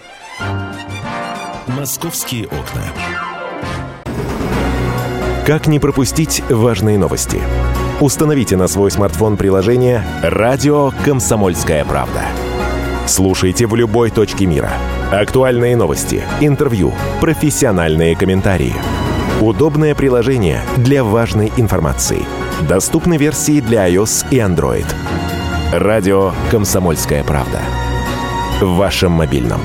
Московские 1.66 2.46
окна. 2.46 2.83
Как 5.46 5.66
не 5.66 5.79
пропустить 5.79 6.42
важные 6.48 6.98
новости? 6.98 7.40
Установите 8.00 8.57
на 8.57 8.66
свой 8.66 8.90
смартфон 8.90 9.37
приложение 9.37 10.05
«Радио 10.22 10.92
Комсомольская 11.05 11.85
правда». 11.85 12.22
Слушайте 13.07 13.66
в 13.66 13.74
любой 13.76 14.11
точке 14.11 14.46
мира. 14.46 14.70
Актуальные 15.12 15.76
новости, 15.76 16.22
интервью, 16.40 16.92
профессиональные 17.20 18.16
комментарии– 18.16 18.74
Удобное 19.40 19.94
приложение 19.94 20.62
для 20.79 21.05
важной 21.05 21.53
информации. 21.59 22.25
Доступны 22.66 23.18
версии 23.18 23.61
для 23.61 23.87
iOS 23.87 24.27
и 24.31 24.38
Android. 24.38 24.87
Радио 25.72 26.33
«Комсомольская 26.51 27.22
правда». 27.22 27.61
В 28.62 28.77
вашем 28.77 29.12
мобильном. 29.12 29.61